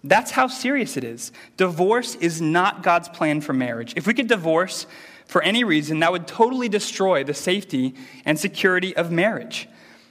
That's 0.02 0.30
how 0.30 0.46
serious 0.46 0.96
it 0.96 1.04
is. 1.04 1.30
Divorce 1.58 2.14
is 2.14 2.40
not 2.40 2.82
God's 2.82 3.10
plan 3.10 3.42
for 3.42 3.52
marriage. 3.52 3.92
If 3.98 4.06
we 4.06 4.14
could 4.14 4.28
divorce 4.28 4.86
for 5.26 5.42
any 5.42 5.62
reason, 5.62 5.98
that 5.98 6.10
would 6.10 6.26
totally 6.26 6.70
destroy 6.70 7.22
the 7.22 7.34
safety 7.34 7.94
and 8.24 8.40
security 8.40 8.96
of 8.96 9.12
marriage. 9.12 9.68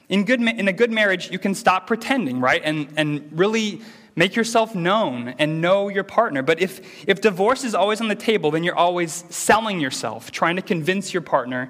In, 0.09 0.25
good, 0.25 0.41
in 0.41 0.67
a 0.67 0.73
good 0.73 0.91
marriage, 0.91 1.31
you 1.31 1.39
can 1.39 1.55
stop 1.55 1.87
pretending, 1.87 2.39
right? 2.39 2.61
And, 2.63 2.93
and 2.97 3.29
really 3.31 3.81
Make 4.15 4.35
yourself 4.35 4.75
known 4.75 5.29
and 5.39 5.61
know 5.61 5.87
your 5.87 6.03
partner. 6.03 6.41
But 6.41 6.61
if, 6.61 7.07
if 7.07 7.21
divorce 7.21 7.63
is 7.63 7.73
always 7.73 8.01
on 8.01 8.09
the 8.09 8.15
table, 8.15 8.51
then 8.51 8.63
you're 8.63 8.75
always 8.75 9.23
selling 9.29 9.79
yourself, 9.79 10.31
trying 10.31 10.57
to 10.57 10.61
convince 10.61 11.13
your 11.13 11.21
partner 11.21 11.69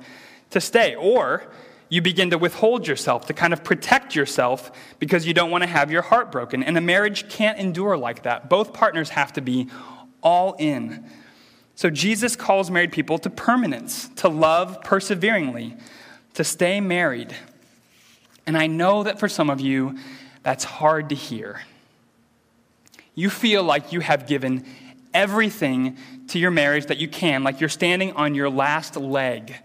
to 0.49 0.60
stay. 0.60 0.95
Or 0.95 1.43
you 1.89 2.01
begin 2.01 2.32
to 2.32 2.38
withhold 2.38 2.88
yourself, 2.88 3.27
to 3.27 3.34
kind 3.34 3.54
of 3.54 3.63
protect 3.63 4.15
yourself 4.15 4.71
because 4.97 5.27
you 5.27 5.34
don't 5.34 5.51
want 5.51 5.63
to 5.63 5.69
have 5.69 5.91
your 5.91 6.01
heart 6.01 6.32
broken. 6.32 6.63
And 6.63 6.77
a 6.77 6.82
marriage 6.82 7.30
can't 7.30 7.60
endure 7.60 7.95
like 7.95 8.23
that. 8.23 8.49
Both 8.49 8.73
partners 8.73 9.10
have 9.10 9.34
to 9.34 9.41
be 9.41 9.67
all 10.23 10.56
in. 10.58 11.06
So 11.75 11.89
Jesus 11.89 12.36
calls 12.36 12.71
married 12.71 12.91
people 12.91 13.17
to 13.19 13.30
permanence, 13.30 14.10
to 14.17 14.30
love 14.30 14.82
perseveringly, 14.84 15.75
to 16.34 16.43
stay 16.43 16.80
married. 16.80 17.36
And 18.47 18.58
I 18.58 18.67
know 18.67 19.04
that 19.04 19.19
for 19.19 19.27
some 19.27 19.49
of 19.49 19.60
you, 19.60 19.97
that's 20.43 20.63
hard 20.63 21.10
to 21.10 21.15
hear 21.15 21.62
you 23.15 23.30
feel 23.30 23.63
like 23.63 23.91
you 23.91 24.00
have 24.00 24.28
given 24.28 24.65
everything 25.13 25.97
to 26.30 26.39
your 26.39 26.52
marriage 26.52 26.86
that 26.88 26.97
you 26.97 27.08
can, 27.08 27.43
like 27.43 27.60
you're 27.60 27.69
standing 27.69 28.13
on 28.13 28.36
your 28.36 28.50
last 28.50 28.95
leg, 28.95 29.56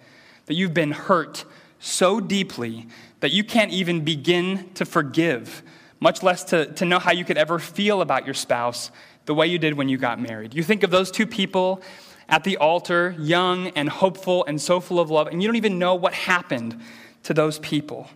that 0.47 0.55
you've 0.55 0.75
been 0.75 0.93
hurt 0.93 1.45
so 1.79 2.21
deeply 2.21 2.87
that 3.21 3.31
you 3.31 3.45
can't 3.45 3.73
even 3.73 4.05
begin 4.05 4.69
to 4.75 4.85
forgive, 4.85 5.63
much 6.01 6.23
less 6.23 6.45
to, 6.45 6.67
to 6.75 6.85
know 6.85 6.99
how 6.99 7.13
you 7.13 7.25
could 7.25 7.39
ever 7.39 7.59
feel 7.59 8.01
about 8.01 8.25
your 8.25 8.35
spouse 8.35 8.91
the 9.25 9.35
way 9.35 9.47
you 9.47 9.59
did 9.59 9.75
when 9.75 9.89
you 9.89 9.99
got 9.99 10.21
married. 10.21 10.55
You 10.55 10.63
think 10.63 10.83
of 10.83 10.91
those 10.91 11.11
two 11.11 11.27
people 11.27 11.83
at 12.29 12.45
the 12.45 12.57
altar, 12.57 13.15
young 13.19 13.69
and 13.69 13.89
hopeful 13.89 14.45
and 14.47 14.61
so 14.61 14.81
full 14.81 15.01
of 15.01 15.11
love, 15.11 15.29
and 15.29 15.43
you 15.43 15.49
don't 15.49 15.57
even 15.57 15.79
know 15.79 15.95
what 15.95 16.13
happened 16.13 16.81
to 17.25 17.35
those 17.35 17.59
people. 17.61 18.09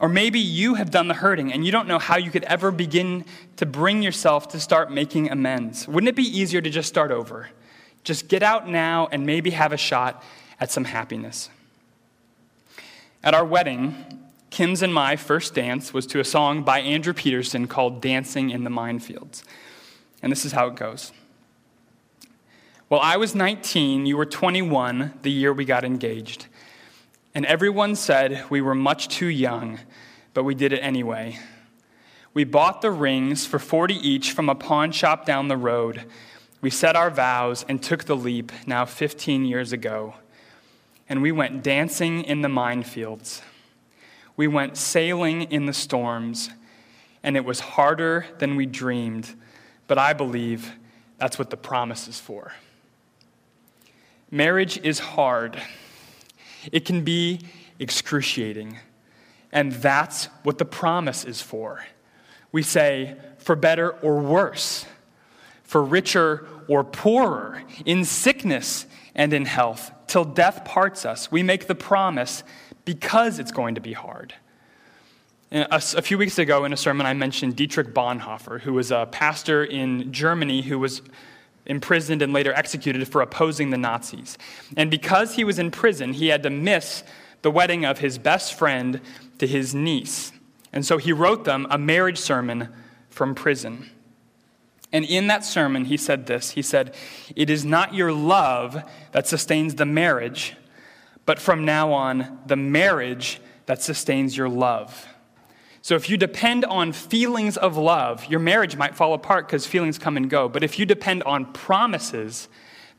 Or 0.00 0.08
maybe 0.08 0.40
you 0.40 0.74
have 0.74 0.90
done 0.90 1.08
the 1.08 1.14
hurting 1.14 1.52
and 1.52 1.64
you 1.64 1.70
don't 1.70 1.86
know 1.86 1.98
how 1.98 2.16
you 2.16 2.30
could 2.30 2.44
ever 2.44 2.70
begin 2.70 3.24
to 3.56 3.66
bring 3.66 4.02
yourself 4.02 4.48
to 4.48 4.60
start 4.60 4.90
making 4.90 5.30
amends. 5.30 5.86
Wouldn't 5.86 6.08
it 6.08 6.16
be 6.16 6.24
easier 6.24 6.60
to 6.60 6.70
just 6.70 6.88
start 6.88 7.10
over? 7.10 7.48
Just 8.02 8.28
get 8.28 8.42
out 8.42 8.68
now 8.68 9.08
and 9.12 9.24
maybe 9.24 9.50
have 9.50 9.72
a 9.72 9.76
shot 9.76 10.22
at 10.60 10.70
some 10.70 10.84
happiness. 10.84 11.48
At 13.22 13.34
our 13.34 13.44
wedding, 13.44 13.94
Kim's 14.50 14.82
and 14.82 14.92
my 14.92 15.16
first 15.16 15.54
dance 15.54 15.94
was 15.94 16.06
to 16.08 16.20
a 16.20 16.24
song 16.24 16.62
by 16.62 16.80
Andrew 16.80 17.14
Peterson 17.14 17.66
called 17.66 18.00
Dancing 18.00 18.50
in 18.50 18.64
the 18.64 18.70
Minefields. 18.70 19.42
And 20.22 20.30
this 20.30 20.44
is 20.44 20.52
how 20.52 20.66
it 20.66 20.74
goes. 20.74 21.12
Well, 22.90 23.00
I 23.00 23.16
was 23.16 23.34
19, 23.34 24.06
you 24.06 24.16
were 24.16 24.26
21 24.26 25.14
the 25.22 25.30
year 25.30 25.52
we 25.52 25.64
got 25.64 25.84
engaged. 25.84 26.46
And 27.34 27.44
everyone 27.46 27.96
said 27.96 28.44
we 28.48 28.60
were 28.60 28.76
much 28.76 29.08
too 29.08 29.26
young, 29.26 29.80
but 30.34 30.44
we 30.44 30.54
did 30.54 30.72
it 30.72 30.78
anyway. 30.78 31.38
We 32.32 32.44
bought 32.44 32.80
the 32.80 32.92
rings 32.92 33.44
for 33.44 33.58
40 33.58 33.94
each 33.94 34.32
from 34.32 34.48
a 34.48 34.54
pawn 34.54 34.92
shop 34.92 35.26
down 35.26 35.48
the 35.48 35.56
road. 35.56 36.04
We 36.60 36.70
said 36.70 36.94
our 36.94 37.10
vows 37.10 37.64
and 37.68 37.82
took 37.82 38.04
the 38.04 38.16
leap 38.16 38.52
now 38.66 38.84
15 38.84 39.44
years 39.44 39.72
ago. 39.72 40.14
And 41.08 41.22
we 41.22 41.32
went 41.32 41.62
dancing 41.62 42.22
in 42.22 42.42
the 42.42 42.48
minefields. 42.48 43.42
We 44.36 44.46
went 44.46 44.76
sailing 44.76 45.42
in 45.42 45.66
the 45.66 45.72
storms. 45.72 46.50
And 47.22 47.36
it 47.36 47.44
was 47.44 47.60
harder 47.60 48.26
than 48.38 48.54
we 48.54 48.66
dreamed, 48.66 49.34
but 49.86 49.98
I 49.98 50.12
believe 50.12 50.72
that's 51.18 51.38
what 51.38 51.50
the 51.50 51.56
promise 51.56 52.06
is 52.06 52.20
for. 52.20 52.52
Marriage 54.30 54.78
is 54.78 54.98
hard. 54.98 55.60
It 56.72 56.84
can 56.84 57.02
be 57.02 57.40
excruciating. 57.78 58.78
And 59.52 59.72
that's 59.72 60.26
what 60.42 60.58
the 60.58 60.64
promise 60.64 61.24
is 61.24 61.40
for. 61.40 61.84
We 62.52 62.62
say, 62.62 63.16
for 63.38 63.56
better 63.56 63.90
or 63.90 64.20
worse, 64.20 64.86
for 65.62 65.82
richer 65.82 66.46
or 66.68 66.84
poorer, 66.84 67.62
in 67.84 68.04
sickness 68.04 68.86
and 69.14 69.32
in 69.32 69.44
health, 69.44 69.92
till 70.06 70.24
death 70.24 70.64
parts 70.64 71.04
us. 71.04 71.30
We 71.30 71.42
make 71.42 71.66
the 71.66 71.74
promise 71.74 72.42
because 72.84 73.38
it's 73.38 73.52
going 73.52 73.76
to 73.76 73.80
be 73.80 73.92
hard. 73.92 74.34
Uh, 75.52 75.66
a, 75.70 76.02
few 76.02 76.18
weeks 76.18 76.38
ago 76.38 76.64
in 76.64 76.72
a 76.72 76.76
sermon, 76.76 77.06
I 77.06 77.14
mentioned 77.14 77.54
Dietrich 77.54 77.94
Bonhoeffer, 77.94 78.60
who 78.60 78.72
was 78.72 78.90
a 78.90 79.06
pastor 79.10 79.64
in 79.64 80.12
Germany 80.12 80.62
who 80.62 80.78
was 80.78 81.00
imprisoned 81.66 82.22
and 82.22 82.32
later 82.32 82.52
executed 82.54 83.06
for 83.08 83.20
opposing 83.20 83.70
the 83.70 83.78
Nazis. 83.78 84.36
And 84.76 84.90
because 84.90 85.34
he 85.34 85.44
was 85.44 85.58
in 85.58 85.70
prison, 85.70 86.12
he 86.12 86.28
had 86.28 86.42
to 86.42 86.50
miss 86.50 87.02
the 87.42 87.50
wedding 87.50 87.84
of 87.84 87.98
his 87.98 88.18
best 88.18 88.54
friend 88.54 89.00
to 89.38 89.46
his 89.46 89.74
niece. 89.74 90.32
And 90.72 90.84
so 90.84 90.98
he 90.98 91.12
wrote 91.12 91.44
them 91.44 91.66
a 91.70 91.78
marriage 91.78 92.18
sermon 92.18 92.68
from 93.08 93.34
prison. 93.34 93.90
And 94.92 95.04
in 95.04 95.26
that 95.26 95.44
sermon, 95.44 95.86
he 95.86 95.96
said 95.96 96.26
this 96.26 96.50
He 96.50 96.62
said, 96.62 96.94
It 97.34 97.50
is 97.50 97.64
not 97.64 97.94
your 97.94 98.12
love 98.12 98.82
that 99.12 99.26
sustains 99.26 99.74
the 99.74 99.86
marriage, 99.86 100.56
but 101.26 101.38
from 101.38 101.64
now 101.64 101.92
on, 101.92 102.38
the 102.46 102.56
marriage 102.56 103.40
that 103.66 103.82
sustains 103.82 104.36
your 104.36 104.48
love. 104.48 105.06
So 105.84 105.96
if 105.96 106.08
you 106.08 106.16
depend 106.16 106.64
on 106.64 106.92
feelings 106.92 107.58
of 107.58 107.76
love, 107.76 108.24
your 108.24 108.40
marriage 108.40 108.74
might 108.74 108.96
fall 108.96 109.12
apart 109.12 109.46
because 109.46 109.66
feelings 109.66 109.98
come 109.98 110.16
and 110.16 110.30
go. 110.30 110.48
But 110.48 110.64
if 110.64 110.78
you 110.78 110.86
depend 110.86 111.22
on 111.24 111.52
promises, 111.52 112.48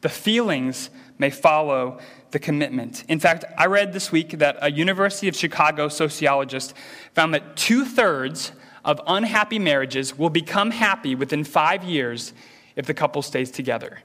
the 0.01 0.09
feelings 0.09 0.91
may 1.17 1.31
follow 1.31 1.99
the 2.29 2.37
commitment. 2.37 3.03
In 3.07 3.19
fact, 3.19 3.43
I 3.57 3.65
read 3.65 3.91
this 3.91 4.11
week 4.11 4.37
that 4.37 4.57
a 4.61 4.69
University 4.69 5.27
of 5.27 5.35
Chicago 5.35 5.87
sociologist 5.87 6.75
found 7.15 7.33
that 7.33 7.55
two 7.55 7.85
thirds 7.85 8.51
of 8.83 9.01
unhappy 9.07 9.57
marriages 9.57 10.15
will 10.15 10.29
become 10.29 10.69
happy 10.69 11.15
within 11.15 11.43
five 11.43 11.83
years 11.83 12.33
if 12.75 12.85
the 12.85 12.93
couple 12.93 13.23
stays 13.23 13.49
together. 13.49 14.03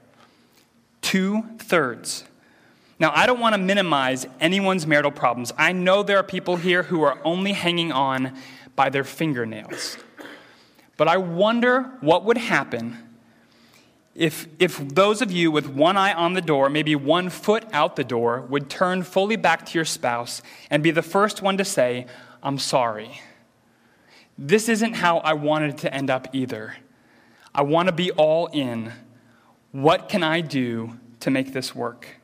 Two 1.03 1.43
thirds. 1.59 2.23
Now, 3.01 3.11
I 3.15 3.25
don't 3.25 3.39
want 3.39 3.55
to 3.55 3.57
minimize 3.57 4.27
anyone's 4.39 4.85
marital 4.85 5.09
problems. 5.09 5.51
I 5.57 5.71
know 5.71 6.03
there 6.03 6.17
are 6.17 6.23
people 6.23 6.57
here 6.57 6.83
who 6.83 7.01
are 7.01 7.17
only 7.25 7.53
hanging 7.53 7.91
on 7.91 8.37
by 8.75 8.91
their 8.91 9.03
fingernails. 9.03 9.97
But 10.97 11.07
I 11.07 11.17
wonder 11.17 11.89
what 12.01 12.25
would 12.25 12.37
happen 12.37 12.99
if, 14.13 14.47
if 14.59 14.77
those 14.77 15.23
of 15.23 15.31
you 15.31 15.49
with 15.49 15.65
one 15.65 15.97
eye 15.97 16.13
on 16.13 16.33
the 16.33 16.41
door, 16.41 16.69
maybe 16.69 16.95
one 16.95 17.31
foot 17.31 17.65
out 17.73 17.95
the 17.95 18.03
door, 18.03 18.41
would 18.41 18.69
turn 18.69 19.01
fully 19.01 19.35
back 19.35 19.65
to 19.65 19.79
your 19.79 19.85
spouse 19.85 20.43
and 20.69 20.83
be 20.83 20.91
the 20.91 21.01
first 21.01 21.41
one 21.41 21.57
to 21.57 21.65
say, 21.65 22.05
I'm 22.43 22.59
sorry. 22.59 23.19
This 24.37 24.69
isn't 24.69 24.93
how 24.93 25.17
I 25.19 25.33
wanted 25.33 25.79
to 25.79 25.91
end 25.91 26.11
up 26.11 26.27
either. 26.33 26.75
I 27.55 27.63
want 27.63 27.87
to 27.87 27.93
be 27.93 28.11
all 28.11 28.45
in. 28.53 28.93
What 29.71 30.07
can 30.07 30.21
I 30.21 30.41
do 30.41 30.99
to 31.21 31.31
make 31.31 31.51
this 31.51 31.73
work? 31.73 32.20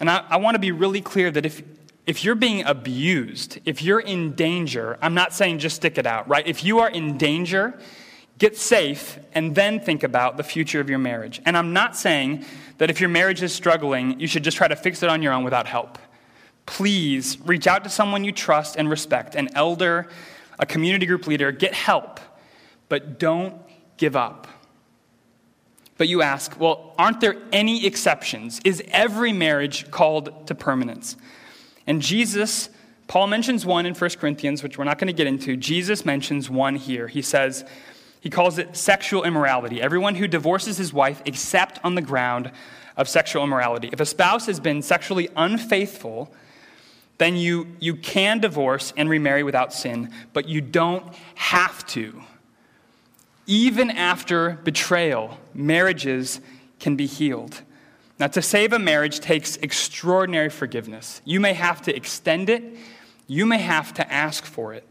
And 0.00 0.10
I, 0.10 0.24
I 0.30 0.36
want 0.36 0.54
to 0.54 0.58
be 0.58 0.72
really 0.72 1.00
clear 1.00 1.30
that 1.30 1.44
if, 1.44 1.62
if 2.06 2.24
you're 2.24 2.34
being 2.34 2.64
abused, 2.64 3.58
if 3.64 3.82
you're 3.82 4.00
in 4.00 4.34
danger, 4.34 4.98
I'm 5.02 5.14
not 5.14 5.32
saying 5.32 5.58
just 5.58 5.76
stick 5.76 5.98
it 5.98 6.06
out, 6.06 6.28
right? 6.28 6.46
If 6.46 6.64
you 6.64 6.78
are 6.80 6.88
in 6.88 7.18
danger, 7.18 7.78
get 8.38 8.56
safe 8.56 9.18
and 9.32 9.54
then 9.54 9.80
think 9.80 10.02
about 10.02 10.36
the 10.36 10.44
future 10.44 10.80
of 10.80 10.88
your 10.88 10.98
marriage. 10.98 11.40
And 11.44 11.56
I'm 11.56 11.72
not 11.72 11.96
saying 11.96 12.44
that 12.78 12.90
if 12.90 13.00
your 13.00 13.10
marriage 13.10 13.42
is 13.42 13.52
struggling, 13.52 14.20
you 14.20 14.26
should 14.26 14.44
just 14.44 14.56
try 14.56 14.68
to 14.68 14.76
fix 14.76 15.02
it 15.02 15.08
on 15.08 15.22
your 15.22 15.32
own 15.32 15.44
without 15.44 15.66
help. 15.66 15.98
Please 16.66 17.38
reach 17.40 17.66
out 17.66 17.82
to 17.84 17.90
someone 17.90 18.24
you 18.24 18.32
trust 18.32 18.76
and 18.76 18.88
respect, 18.88 19.34
an 19.34 19.48
elder, 19.54 20.08
a 20.58 20.66
community 20.66 21.06
group 21.06 21.26
leader, 21.26 21.50
get 21.50 21.74
help, 21.74 22.20
but 22.88 23.18
don't 23.18 23.56
give 23.96 24.14
up. 24.16 24.46
But 25.98 26.08
you 26.08 26.22
ask, 26.22 26.58
well, 26.58 26.94
aren't 26.96 27.20
there 27.20 27.36
any 27.52 27.84
exceptions? 27.84 28.60
Is 28.64 28.82
every 28.88 29.32
marriage 29.32 29.90
called 29.90 30.46
to 30.46 30.54
permanence? 30.54 31.16
And 31.86 32.00
Jesus, 32.00 32.70
Paul 33.08 33.26
mentions 33.26 33.66
one 33.66 33.84
in 33.84 33.94
1 33.94 34.10
Corinthians, 34.10 34.62
which 34.62 34.78
we're 34.78 34.84
not 34.84 34.98
going 34.98 35.08
to 35.08 35.12
get 35.12 35.26
into. 35.26 35.56
Jesus 35.56 36.06
mentions 36.06 36.48
one 36.48 36.76
here. 36.76 37.08
He 37.08 37.20
says, 37.20 37.64
he 38.20 38.30
calls 38.30 38.58
it 38.58 38.76
sexual 38.76 39.24
immorality. 39.24 39.82
Everyone 39.82 40.14
who 40.14 40.28
divorces 40.28 40.76
his 40.76 40.92
wife 40.92 41.20
except 41.24 41.80
on 41.84 41.94
the 41.94 42.02
ground 42.02 42.50
of 42.96 43.08
sexual 43.08 43.44
immorality. 43.44 43.90
If 43.92 44.00
a 44.00 44.06
spouse 44.06 44.46
has 44.46 44.60
been 44.60 44.82
sexually 44.82 45.28
unfaithful, 45.36 46.32
then 47.18 47.36
you, 47.36 47.66
you 47.80 47.96
can 47.96 48.38
divorce 48.38 48.92
and 48.96 49.08
remarry 49.08 49.42
without 49.42 49.72
sin, 49.72 50.12
but 50.32 50.48
you 50.48 50.60
don't 50.60 51.04
have 51.34 51.86
to. 51.88 52.22
Even 53.48 53.90
after 53.90 54.60
betrayal, 54.62 55.38
marriages 55.54 56.40
can 56.78 56.96
be 56.96 57.06
healed. 57.06 57.62
Now, 58.18 58.26
to 58.26 58.42
save 58.42 58.74
a 58.74 58.78
marriage 58.78 59.20
takes 59.20 59.56
extraordinary 59.56 60.50
forgiveness. 60.50 61.22
You 61.24 61.40
may 61.40 61.54
have 61.54 61.80
to 61.82 61.96
extend 61.96 62.50
it, 62.50 62.62
you 63.26 63.46
may 63.46 63.58
have 63.58 63.94
to 63.94 64.12
ask 64.12 64.44
for 64.44 64.74
it. 64.74 64.86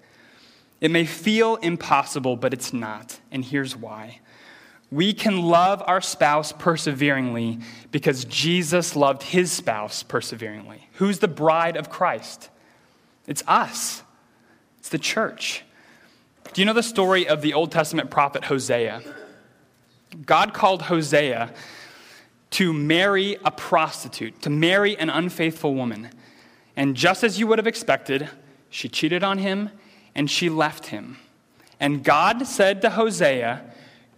It 0.81 0.89
may 0.89 1.05
feel 1.05 1.57
impossible, 1.57 2.35
but 2.35 2.51
it's 2.51 2.73
not. 2.73 3.19
And 3.31 3.45
here's 3.45 3.75
why. 3.75 4.21
We 4.89 5.13
can 5.13 5.43
love 5.43 5.83
our 5.85 6.01
spouse 6.01 6.51
perseveringly 6.51 7.59
because 7.91 8.25
Jesus 8.25 8.95
loved 8.95 9.21
his 9.21 9.51
spouse 9.51 10.01
perseveringly. 10.01 10.87
Who's 10.93 11.19
the 11.19 11.27
bride 11.27 11.77
of 11.77 11.91
Christ? 11.91 12.49
It's 13.27 13.43
us, 13.47 14.01
it's 14.79 14.89
the 14.89 14.97
church. 14.97 15.63
Do 16.53 16.61
you 16.61 16.65
know 16.65 16.73
the 16.73 16.83
story 16.83 17.27
of 17.27 17.41
the 17.41 17.53
Old 17.53 17.71
Testament 17.71 18.09
prophet 18.09 18.45
Hosea? 18.45 19.01
God 20.25 20.53
called 20.53 20.83
Hosea 20.83 21.53
to 22.51 22.73
marry 22.73 23.37
a 23.43 23.51
prostitute, 23.51 24.41
to 24.41 24.49
marry 24.49 24.97
an 24.97 25.09
unfaithful 25.09 25.75
woman. 25.75 26.09
And 26.75 26.95
just 26.95 27.23
as 27.23 27.39
you 27.39 27.47
would 27.47 27.59
have 27.59 27.67
expected, 27.67 28.29
she 28.69 28.89
cheated 28.89 29.23
on 29.23 29.39
him 29.39 29.71
and 30.15 30.29
she 30.29 30.49
left 30.49 30.87
him. 30.87 31.17
And 31.79 32.03
God 32.03 32.47
said 32.47 32.81
to 32.81 32.91
Hosea, 32.91 33.63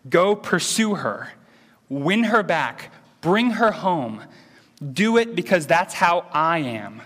Go 0.10 0.36
pursue 0.36 0.96
her, 0.96 1.34
win 1.90 2.26
her 2.26 2.44
back, 2.44 2.94
bring 3.22 3.52
her 3.52 3.72
home. 3.72 4.24
Do 4.94 5.18
it 5.18 5.36
because 5.36 5.68
that's 5.68 5.94
how 5.94 6.26
I 6.32 6.60
am. 6.60 7.02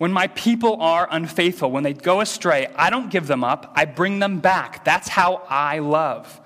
When 0.00 0.14
my 0.14 0.28
people 0.28 0.80
are 0.80 1.06
unfaithful, 1.10 1.70
when 1.70 1.82
they 1.82 1.92
go 1.92 2.22
astray, 2.22 2.68
I 2.74 2.88
don't 2.88 3.10
give 3.10 3.26
them 3.26 3.44
up, 3.44 3.70
I 3.76 3.84
bring 3.84 4.18
them 4.18 4.38
back. 4.38 4.82
That's 4.82 5.08
how 5.08 5.42
I 5.46 5.80
love. 5.80 6.40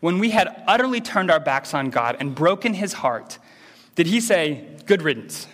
When 0.00 0.18
we 0.18 0.30
had 0.30 0.64
utterly 0.66 1.00
turned 1.00 1.30
our 1.30 1.38
backs 1.38 1.72
on 1.72 1.90
God 1.90 2.16
and 2.18 2.34
broken 2.34 2.74
his 2.74 2.94
heart, 2.94 3.38
did 3.94 4.08
he 4.08 4.20
say, 4.20 4.66
Good 4.86 5.02
riddance? 5.02 5.46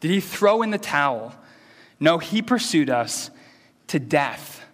Did 0.00 0.10
he 0.10 0.20
throw 0.20 0.62
in 0.62 0.70
the 0.70 0.78
towel? 0.78 1.34
No, 2.00 2.16
he 2.16 2.40
pursued 2.40 2.88
us 2.88 3.30
to 3.88 3.98
death. 3.98 4.64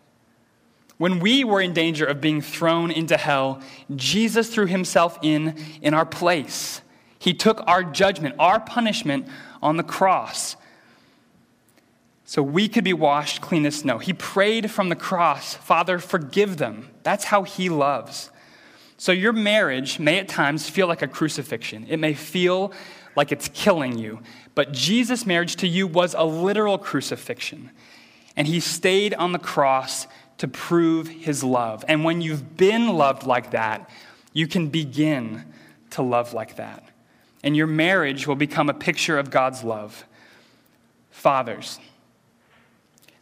When 0.97 1.19
we 1.19 1.43
were 1.43 1.61
in 1.61 1.73
danger 1.73 2.07
of 2.07 2.21
being 2.21 2.41
thrown 2.41 2.93
into 2.93 3.17
hell, 3.17 3.61
Jesus 3.97 4.55
threw 4.55 4.67
himself 4.67 5.19
in 5.23 5.57
in 5.83 5.93
our 5.93 6.07
place. 6.07 6.83
He 7.19 7.35
took 7.35 7.67
our 7.67 7.83
judgment, 7.83 8.37
our 8.39 8.61
punishment 8.61 9.27
on 9.61 9.77
the 9.77 9.83
cross. 9.83 10.55
So 12.25 12.43
we 12.43 12.69
could 12.69 12.85
be 12.85 12.93
washed 12.93 13.41
clean 13.43 13.67
as 13.67 13.77
snow. 13.77 13.99
He 13.99 14.13
prayed 14.13 14.71
from 14.71 14.89
the 14.89 14.97
cross, 14.97 15.55
Father, 15.55 15.99
forgive 15.99 16.57
them. 16.57 16.89
That's 17.03 17.25
how 17.25 17.43
he 17.43 17.69
loves. 17.69 18.31
So 18.97 19.13
your 19.13 19.33
marriage 19.33 19.99
may 19.99 20.19
at 20.19 20.29
times 20.29 20.69
feel 20.69 20.87
like 20.87 21.03
a 21.03 21.09
crucifixion. 21.09 21.87
It 21.89 21.99
may 21.99 22.15
feel 22.15 22.73
like 23.17 23.31
it's 23.31 23.49
killing 23.49 23.99
you. 23.99 24.21
But 24.55 24.73
Jesus' 24.73 25.27
marriage 25.27 25.57
to 25.57 25.69
you 25.69 25.87
was 25.87 26.15
a 26.15 26.25
literal 26.25 26.79
crucifixion. 26.79 27.71
And 28.37 28.47
he 28.47 28.61
stayed 28.61 29.15
on 29.15 29.33
the 29.33 29.39
cross 29.39 30.07
to 30.39 30.49
prove 30.49 31.09
his 31.09 31.45
love. 31.45 31.85
And 31.87 32.05
when 32.05 32.21
you've 32.21 32.57
been 32.57 32.89
loved 32.89 33.25
like 33.25 33.51
that, 33.51 33.89
you 34.33 34.49
can 34.49 34.69
begin 34.69 35.45
to 35.91 36.03
love 36.03 36.33
like 36.35 36.57
that. 36.57 36.83
And 37.43 37.57
your 37.57 37.67
marriage 37.67 38.27
will 38.27 38.37
become 38.37 38.69
a 38.71 38.75
picture 38.75 39.19
of 39.19 39.31
God's 39.31 39.63
love. 39.63 40.05
Fathers, 41.11 41.79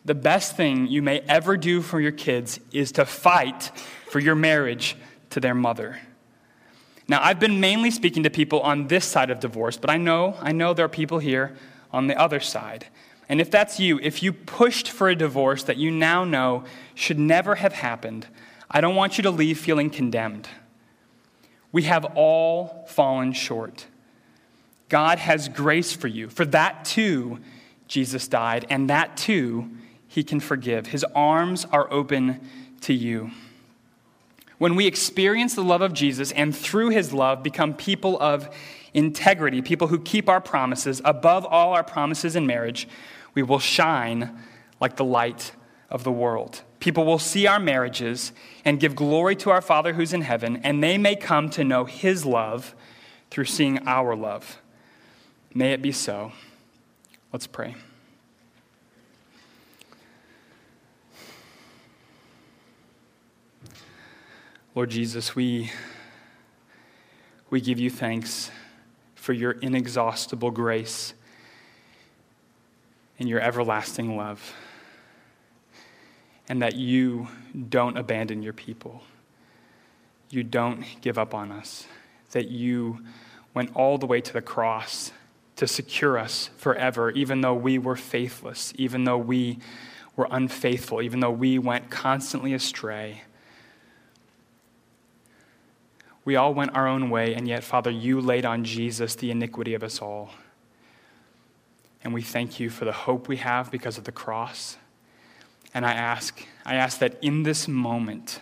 the 0.04 0.14
best 0.14 0.56
thing 0.56 0.86
you 0.86 1.02
may 1.02 1.20
ever 1.20 1.56
do 1.56 1.80
for 1.82 2.00
your 2.00 2.12
kids 2.12 2.58
is 2.72 2.92
to 2.92 3.04
fight 3.04 3.70
for 4.10 4.18
your 4.18 4.34
marriage 4.34 4.96
to 5.30 5.40
their 5.40 5.54
mother. 5.54 6.00
Now, 7.08 7.20
I've 7.22 7.40
been 7.40 7.60
mainly 7.60 7.90
speaking 7.90 8.22
to 8.22 8.30
people 8.30 8.60
on 8.60 8.88
this 8.88 9.04
side 9.04 9.30
of 9.30 9.40
divorce, 9.40 9.76
but 9.76 9.90
I 9.90 9.96
know, 9.96 10.36
I 10.40 10.52
know 10.52 10.74
there 10.74 10.84
are 10.84 10.90
people 10.90 11.18
here 11.18 11.56
on 11.92 12.06
the 12.06 12.18
other 12.18 12.40
side. 12.40 12.86
And 13.28 13.40
if 13.40 13.50
that's 13.50 13.78
you, 13.78 13.98
if 14.02 14.22
you 14.22 14.32
pushed 14.32 14.88
for 14.90 15.08
a 15.08 15.14
divorce 15.14 15.64
that 15.64 15.76
you 15.76 15.90
now 15.90 16.24
know 16.24 16.64
should 16.94 17.18
never 17.18 17.56
have 17.56 17.72
happened, 17.72 18.26
I 18.70 18.80
don't 18.80 18.94
want 18.94 19.18
you 19.18 19.22
to 19.22 19.30
leave 19.30 19.58
feeling 19.58 19.90
condemned. 19.90 20.48
We 21.70 21.82
have 21.82 22.04
all 22.14 22.84
fallen 22.88 23.32
short. 23.32 23.86
God 24.88 25.18
has 25.18 25.48
grace 25.48 25.92
for 25.92 26.08
you. 26.08 26.28
For 26.28 26.44
that 26.46 26.84
too, 26.84 27.40
Jesus 27.88 28.28
died, 28.28 28.66
and 28.68 28.90
that 28.90 29.16
too, 29.16 29.70
he 30.12 30.22
can 30.22 30.40
forgive. 30.40 30.88
His 30.88 31.06
arms 31.14 31.64
are 31.72 31.90
open 31.90 32.38
to 32.82 32.92
you. 32.92 33.30
When 34.58 34.76
we 34.76 34.86
experience 34.86 35.54
the 35.54 35.64
love 35.64 35.80
of 35.80 35.94
Jesus 35.94 36.32
and 36.32 36.54
through 36.54 36.90
his 36.90 37.14
love 37.14 37.42
become 37.42 37.72
people 37.72 38.20
of 38.20 38.54
integrity, 38.92 39.62
people 39.62 39.88
who 39.88 39.98
keep 39.98 40.28
our 40.28 40.40
promises 40.40 41.00
above 41.02 41.46
all 41.46 41.72
our 41.72 41.82
promises 41.82 42.36
in 42.36 42.46
marriage, 42.46 42.86
we 43.32 43.42
will 43.42 43.58
shine 43.58 44.38
like 44.82 44.96
the 44.96 45.04
light 45.04 45.52
of 45.88 46.04
the 46.04 46.12
world. 46.12 46.60
People 46.78 47.06
will 47.06 47.18
see 47.18 47.46
our 47.46 47.58
marriages 47.58 48.32
and 48.66 48.78
give 48.78 48.94
glory 48.94 49.34
to 49.36 49.48
our 49.48 49.62
Father 49.62 49.94
who's 49.94 50.12
in 50.12 50.20
heaven, 50.20 50.58
and 50.58 50.82
they 50.82 50.98
may 50.98 51.16
come 51.16 51.48
to 51.48 51.64
know 51.64 51.86
his 51.86 52.26
love 52.26 52.74
through 53.30 53.46
seeing 53.46 53.88
our 53.88 54.14
love. 54.14 54.58
May 55.54 55.72
it 55.72 55.80
be 55.80 55.90
so. 55.90 56.32
Let's 57.32 57.46
pray. 57.46 57.76
Lord 64.74 64.88
Jesus, 64.88 65.36
we, 65.36 65.70
we 67.50 67.60
give 67.60 67.78
you 67.78 67.90
thanks 67.90 68.50
for 69.14 69.34
your 69.34 69.50
inexhaustible 69.50 70.50
grace 70.50 71.12
and 73.18 73.28
your 73.28 73.38
everlasting 73.38 74.16
love, 74.16 74.54
and 76.48 76.62
that 76.62 76.74
you 76.74 77.28
don't 77.68 77.98
abandon 77.98 78.42
your 78.42 78.54
people. 78.54 79.02
You 80.30 80.42
don't 80.42 80.86
give 81.02 81.18
up 81.18 81.34
on 81.34 81.52
us, 81.52 81.86
that 82.30 82.48
you 82.48 83.04
went 83.52 83.76
all 83.76 83.98
the 83.98 84.06
way 84.06 84.22
to 84.22 84.32
the 84.32 84.40
cross 84.40 85.12
to 85.56 85.66
secure 85.66 86.16
us 86.16 86.48
forever, 86.56 87.10
even 87.10 87.42
though 87.42 87.52
we 87.52 87.76
were 87.76 87.94
faithless, 87.94 88.72
even 88.78 89.04
though 89.04 89.18
we 89.18 89.58
were 90.16 90.28
unfaithful, 90.30 91.02
even 91.02 91.20
though 91.20 91.30
we 91.30 91.58
went 91.58 91.90
constantly 91.90 92.54
astray 92.54 93.20
we 96.24 96.36
all 96.36 96.54
went 96.54 96.74
our 96.76 96.86
own 96.86 97.10
way, 97.10 97.34
and 97.34 97.48
yet, 97.48 97.64
Father, 97.64 97.90
you 97.90 98.20
laid 98.20 98.44
on 98.44 98.64
Jesus 98.64 99.14
the 99.16 99.30
iniquity 99.30 99.74
of 99.74 99.82
us 99.82 100.00
all. 100.00 100.30
And 102.04 102.14
we 102.14 102.22
thank 102.22 102.60
you 102.60 102.70
for 102.70 102.84
the 102.84 102.92
hope 102.92 103.28
we 103.28 103.38
have 103.38 103.70
because 103.70 103.98
of 103.98 104.04
the 104.04 104.12
cross. 104.12 104.76
And 105.74 105.84
I 105.84 105.92
ask, 105.92 106.44
I 106.64 106.74
ask 106.74 106.98
that 106.98 107.18
in 107.22 107.42
this 107.42 107.66
moment, 107.66 108.40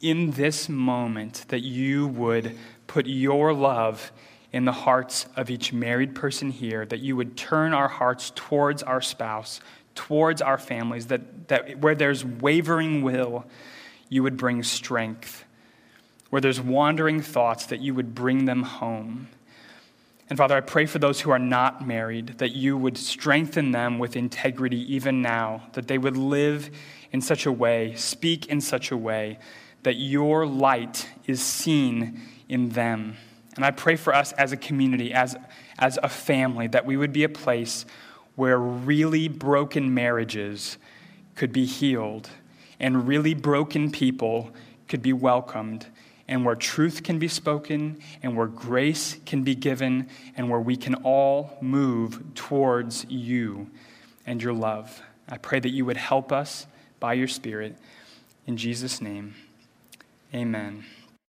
in 0.00 0.32
this 0.32 0.68
moment, 0.68 1.44
that 1.48 1.60
you 1.60 2.06
would 2.08 2.56
put 2.86 3.06
your 3.06 3.52
love 3.52 4.12
in 4.52 4.64
the 4.64 4.72
hearts 4.72 5.26
of 5.36 5.50
each 5.50 5.72
married 5.72 6.14
person 6.14 6.50
here, 6.50 6.86
that 6.86 7.00
you 7.00 7.16
would 7.16 7.36
turn 7.36 7.74
our 7.74 7.88
hearts 7.88 8.32
towards 8.34 8.82
our 8.82 9.00
spouse, 9.00 9.60
towards 9.94 10.40
our 10.40 10.58
families, 10.58 11.06
that, 11.06 11.48
that 11.48 11.78
where 11.80 11.94
there's 11.94 12.24
wavering 12.24 13.02
will, 13.02 13.44
you 14.08 14.22
would 14.22 14.36
bring 14.36 14.62
strength 14.62 15.44
where 16.30 16.40
there's 16.40 16.60
wandering 16.60 17.22
thoughts, 17.22 17.66
that 17.66 17.80
you 17.80 17.94
would 17.94 18.14
bring 18.14 18.44
them 18.44 18.62
home. 18.62 19.28
And 20.28 20.36
Father, 20.36 20.56
I 20.56 20.60
pray 20.60 20.84
for 20.84 20.98
those 20.98 21.20
who 21.20 21.30
are 21.30 21.38
not 21.38 21.86
married, 21.86 22.38
that 22.38 22.52
you 22.52 22.76
would 22.76 22.98
strengthen 22.98 23.70
them 23.70 23.98
with 23.98 24.14
integrity 24.14 24.94
even 24.94 25.22
now, 25.22 25.62
that 25.72 25.88
they 25.88 25.96
would 25.96 26.18
live 26.18 26.70
in 27.12 27.22
such 27.22 27.46
a 27.46 27.52
way, 27.52 27.94
speak 27.94 28.46
in 28.46 28.60
such 28.60 28.90
a 28.90 28.96
way, 28.96 29.38
that 29.84 29.94
your 29.94 30.46
light 30.46 31.08
is 31.26 31.40
seen 31.40 32.20
in 32.48 32.70
them. 32.70 33.16
And 33.56 33.64
I 33.64 33.70
pray 33.70 33.96
for 33.96 34.14
us 34.14 34.32
as 34.32 34.52
a 34.52 34.56
community, 34.56 35.14
as, 35.14 35.34
as 35.78 35.98
a 36.02 36.08
family, 36.08 36.66
that 36.68 36.84
we 36.84 36.96
would 36.98 37.12
be 37.12 37.24
a 37.24 37.28
place 37.28 37.86
where 38.36 38.58
really 38.58 39.28
broken 39.28 39.94
marriages 39.94 40.76
could 41.34 41.52
be 41.52 41.64
healed 41.64 42.28
and 42.78 43.08
really 43.08 43.34
broken 43.34 43.90
people 43.90 44.52
could 44.86 45.02
be 45.02 45.12
welcomed 45.12 45.86
and 46.28 46.44
where 46.44 46.54
truth 46.54 47.02
can 47.02 47.18
be 47.18 47.28
spoken, 47.28 47.98
and 48.22 48.36
where 48.36 48.46
grace 48.46 49.16
can 49.24 49.42
be 49.42 49.54
given, 49.54 50.08
and 50.36 50.50
where 50.50 50.60
we 50.60 50.76
can 50.76 50.94
all 50.96 51.56
move 51.60 52.34
towards 52.34 53.06
you 53.08 53.70
and 54.26 54.42
your 54.42 54.52
love. 54.52 55.02
I 55.28 55.38
pray 55.38 55.58
that 55.58 55.70
you 55.70 55.84
would 55.86 55.96
help 55.96 56.30
us 56.30 56.66
by 57.00 57.14
your 57.14 57.28
Spirit. 57.28 57.76
In 58.46 58.56
Jesus' 58.56 59.00
name, 59.00 59.34
amen. 60.34 60.84